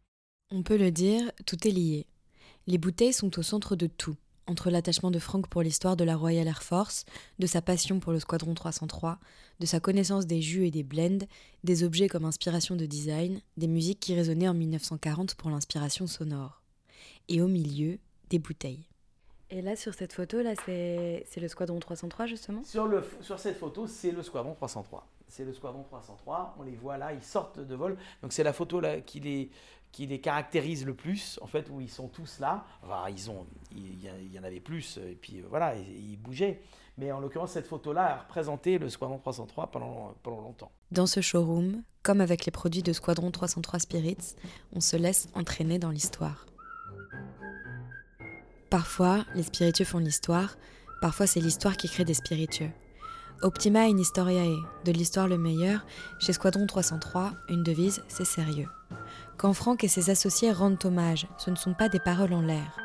On 0.52 0.64
peut 0.64 0.78
le 0.78 0.92
dire, 0.92 1.32
tout 1.46 1.68
est 1.68 1.72
lié. 1.72 2.06
Les 2.68 2.78
bouteilles 2.78 3.14
sont 3.14 3.38
au 3.40 3.44
centre 3.44 3.76
de 3.76 3.88
tout 3.88 4.16
entre 4.48 4.70
l'attachement 4.70 5.12
de 5.12 5.20
Frank 5.20 5.48
pour 5.48 5.62
l'histoire 5.62 5.96
de 5.96 6.04
la 6.04 6.16
Royal 6.16 6.48
Air 6.48 6.64
Force, 6.64 7.06
de 7.40 7.48
sa 7.48 7.62
passion 7.62 8.00
pour 8.00 8.12
le 8.12 8.20
Squadron 8.20 8.54
303, 8.54 9.20
de 9.60 9.66
sa 9.66 9.80
connaissance 9.80 10.28
des 10.28 10.42
jus 10.42 10.66
et 10.66 10.72
des 10.72 10.84
blends, 10.84 11.26
des 11.64 11.84
objets 11.84 12.08
comme 12.08 12.26
inspiration 12.26 12.76
de 12.76 12.86
design, 12.86 13.42
des 13.58 13.68
musiques 13.68 14.00
qui 14.00 14.14
résonnaient 14.16 14.48
en 14.48 14.54
1940 14.54 15.36
pour 15.36 15.50
l'inspiration 15.50 16.08
sonore. 16.08 16.62
Et 17.28 17.42
au 17.42 17.48
milieu, 17.48 17.98
des 18.30 18.40
bouteilles. 18.40 18.88
Et 19.50 19.62
là, 19.62 19.76
sur 19.76 19.94
cette 19.94 20.14
photo, 20.14 20.42
là, 20.42 20.54
c'est 20.66 21.26
le 21.38 21.48
Squadron 21.48 21.80
303, 21.80 22.26
justement? 22.26 22.64
Sur, 22.64 22.88
le, 22.88 23.04
sur 23.22 23.40
cette 23.40 23.58
photo, 23.58 23.88
c'est 23.88 24.12
le 24.12 24.24
Squadron 24.24 24.54
303. 24.54 25.08
C'est 25.28 25.46
le 25.46 25.54
Squadron 25.54 25.84
303. 25.84 26.56
On 26.60 26.64
les 26.64 26.76
voit 26.76 26.98
là, 26.98 27.14
ils 27.14 27.24
sortent 27.24 27.60
de 27.60 27.76
vol. 27.76 27.98
Donc 28.22 28.32
c'est 28.34 28.44
la 28.44 28.54
photo 28.54 28.80
là, 28.80 29.02
qui 29.02 29.20
les, 29.20 29.50
qui 29.96 30.06
les 30.08 30.20
caractérise 30.20 30.86
le 30.86 30.94
plus, 30.94 31.40
en 31.42 31.48
fait, 31.48 31.70
où 31.72 31.80
ils 31.80 31.90
sont 31.90 32.10
tous 32.10 32.40
là. 32.42 32.66
Enfin, 32.84 33.06
ils 33.10 33.32
ont, 33.32 33.48
il 33.72 34.04
y, 34.04 34.38
en 34.38 34.44
avait 34.44 34.60
plus, 34.60 34.98
et 34.98 35.16
puis 35.16 35.40
euh, 35.40 35.46
voilà, 35.50 35.74
ils, 35.78 36.18
bougeaient. 36.18 36.60
Mais 36.98 37.14
en 37.14 37.22
l'occurrence, 37.22 37.52
cette 37.52 37.66
photo-là 37.66 38.16
a 38.16 38.18
représenté 38.24 38.78
le 38.78 38.90
Squadron 38.90 39.20
303 39.20 39.68
pendant, 39.68 40.14
pendant 40.22 40.42
longtemps. 40.42 40.72
Dans 40.92 41.08
ce 41.08 41.22
showroom, 41.22 41.82
comme 42.04 42.20
avec 42.20 42.44
les 42.44 42.52
produits 42.52 42.84
de 42.84 42.92
Squadron 42.92 43.32
303 43.32 43.80
Spirits, 43.80 44.36
on 44.74 44.82
se 44.82 44.98
laisse 44.98 45.30
entraîner 45.34 45.80
dans 45.80 45.92
l'histoire. 45.92 46.46
Parfois, 48.70 49.24
les 49.34 49.44
spiritueux 49.44 49.86
font 49.86 50.00
l'histoire, 50.00 50.58
parfois 51.00 51.26
c'est 51.26 51.40
l'histoire 51.40 51.78
qui 51.78 51.88
crée 51.88 52.04
des 52.04 52.16
spiritueux. 52.16 52.72
Optima 53.44 53.84
in 53.84 53.98
historiae, 53.98 54.58
de 54.84 54.92
l'histoire 54.92 55.30
le 55.30 55.38
meilleur, 55.38 55.86
chez 56.20 56.34
Squadron 56.34 56.68
303, 56.68 57.32
une 57.48 57.64
devise, 57.64 58.04
c'est 58.10 58.26
sérieux. 58.26 58.68
Quand 59.38 59.52
Franck 59.52 59.84
et 59.84 59.90
ses 59.90 60.10
associés 60.10 60.52
rendent 60.52 60.84
hommage, 60.86 61.28
ce 61.38 61.50
ne 61.50 61.58
sont 61.58 61.74
pas 61.74 61.90
des 61.90 62.00
paroles 62.00 62.34
en 62.34 62.42
l'air. 62.42 62.78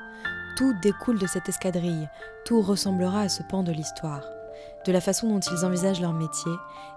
Tout 0.57 0.75
découle 0.83 1.19
de 1.19 1.27
cette 1.27 1.49
escadrille, 1.49 2.09
tout 2.45 2.61
ressemblera 2.61 3.21
à 3.23 3.29
ce 3.29 3.43
pan 3.45 3.63
de 3.63 3.71
l'histoire. 3.71 4.25
De 4.85 4.91
la 4.91 5.01
façon 5.01 5.29
dont 5.29 5.39
ils 5.41 5.65
envisagent 5.65 6.01
leur 6.01 6.13
métier, 6.13 6.53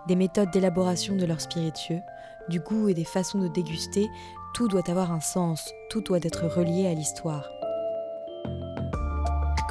des 0.08 0.16
méthodes 0.16 0.50
d'élaboration 0.50 1.16
de 1.16 1.26
leurs 1.26 1.42
spiritueux, 1.42 2.02
du 2.50 2.60
goût 2.60 2.90
et 2.90 2.96
des 2.96 3.06
façons 3.06 3.40
de 3.40 3.48
déguster, 3.48 4.10
tout 4.56 4.68
doit 4.68 4.90
avoir 4.90 5.12
un 5.12 5.22
sens, 5.22 5.72
tout 5.90 6.02
doit 6.02 6.20
être 6.24 6.48
relié 6.48 6.88
à 6.88 6.94
l'histoire. 6.94 7.48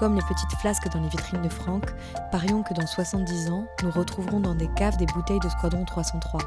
Comme 0.03 0.17
les 0.17 0.23
petites 0.23 0.51
flasques 0.59 0.88
dans 0.93 1.01
les 1.01 1.09
vitrines 1.09 1.43
de 1.43 1.49
Franck, 1.49 1.85
parions 2.33 2.65
que 2.65 2.75
dans 2.75 2.88
70 2.88 3.51
ans, 3.51 3.69
nous 3.85 3.91
retrouverons 3.93 4.41
dans 4.41 4.57
des 4.57 4.67
caves 4.75 4.97
des 4.97 5.07
bouteilles 5.07 5.38
de 5.38 5.49
Squadron 5.49 5.85
303, 5.85 6.41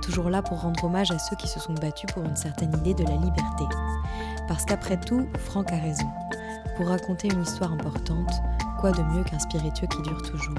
toujours 0.00 0.30
là 0.30 0.42
pour 0.42 0.60
rendre 0.60 0.84
hommage 0.84 1.10
à 1.10 1.18
ceux 1.18 1.34
qui 1.34 1.48
se 1.48 1.58
sont 1.58 1.72
battus 1.72 2.08
pour 2.14 2.22
une 2.22 2.36
certaine 2.36 2.72
idée 2.72 2.94
de 2.94 3.02
la 3.02 3.16
liberté. 3.16 3.64
Parce 4.46 4.64
qu'après 4.64 4.96
tout, 4.96 5.26
Franck 5.40 5.72
a 5.72 5.78
raison. 5.78 6.06
Pour 6.76 6.86
raconter 6.86 7.26
une 7.26 7.42
histoire 7.42 7.72
importante, 7.72 8.30
quoi 8.78 8.92
de 8.92 9.02
mieux 9.02 9.24
qu'un 9.24 9.40
spiritueux 9.40 9.88
qui 9.88 10.02
dure 10.02 10.22
toujours? 10.22 10.54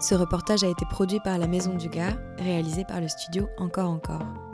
Ce 0.00 0.14
reportage 0.14 0.64
a 0.64 0.68
été 0.68 0.84
produit 0.90 1.20
par 1.20 1.38
la 1.38 1.46
Maison 1.46 1.72
du 1.76 1.88
Gars, 1.88 2.12
réalisé 2.38 2.84
par 2.84 3.00
le 3.00 3.08
studio 3.08 3.48
Encore 3.56 3.88
Encore 3.88 4.49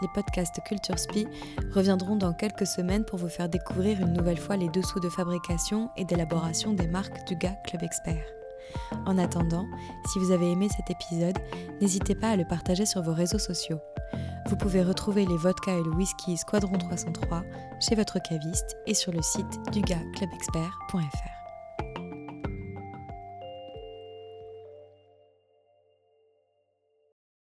les 0.00 0.08
podcasts 0.14 0.60
Culture 0.64 0.98
Spi 0.98 1.26
reviendront 1.72 2.16
dans 2.16 2.32
quelques 2.32 2.66
semaines 2.66 3.04
pour 3.04 3.18
vous 3.18 3.28
faire 3.28 3.48
découvrir 3.48 4.00
une 4.00 4.12
nouvelle 4.12 4.38
fois 4.38 4.56
les 4.56 4.68
dessous 4.68 5.00
de 5.00 5.08
fabrication 5.08 5.90
et 5.96 6.04
d'élaboration 6.04 6.72
des 6.72 6.88
marques 6.88 7.26
du 7.26 7.36
GA 7.36 7.52
Club 7.66 7.82
Expert. 7.82 8.24
En 9.06 9.18
attendant, 9.18 9.66
si 10.06 10.18
vous 10.18 10.30
avez 10.30 10.50
aimé 10.50 10.68
cet 10.68 10.90
épisode, 10.90 11.38
n'hésitez 11.80 12.14
pas 12.14 12.30
à 12.30 12.36
le 12.36 12.46
partager 12.46 12.86
sur 12.86 13.02
vos 13.02 13.14
réseaux 13.14 13.38
sociaux. 13.38 13.80
Vous 14.48 14.56
pouvez 14.56 14.82
retrouver 14.82 15.26
les 15.26 15.36
vodkas 15.36 15.78
et 15.78 15.82
le 15.82 15.90
whisky 15.90 16.36
Squadron 16.36 16.78
303 16.78 17.42
chez 17.80 17.94
votre 17.94 18.18
caviste 18.18 18.76
et 18.86 18.94
sur 18.94 19.12
le 19.12 19.22
site 19.22 19.60
dugaclubexpert.fr. 19.72 21.37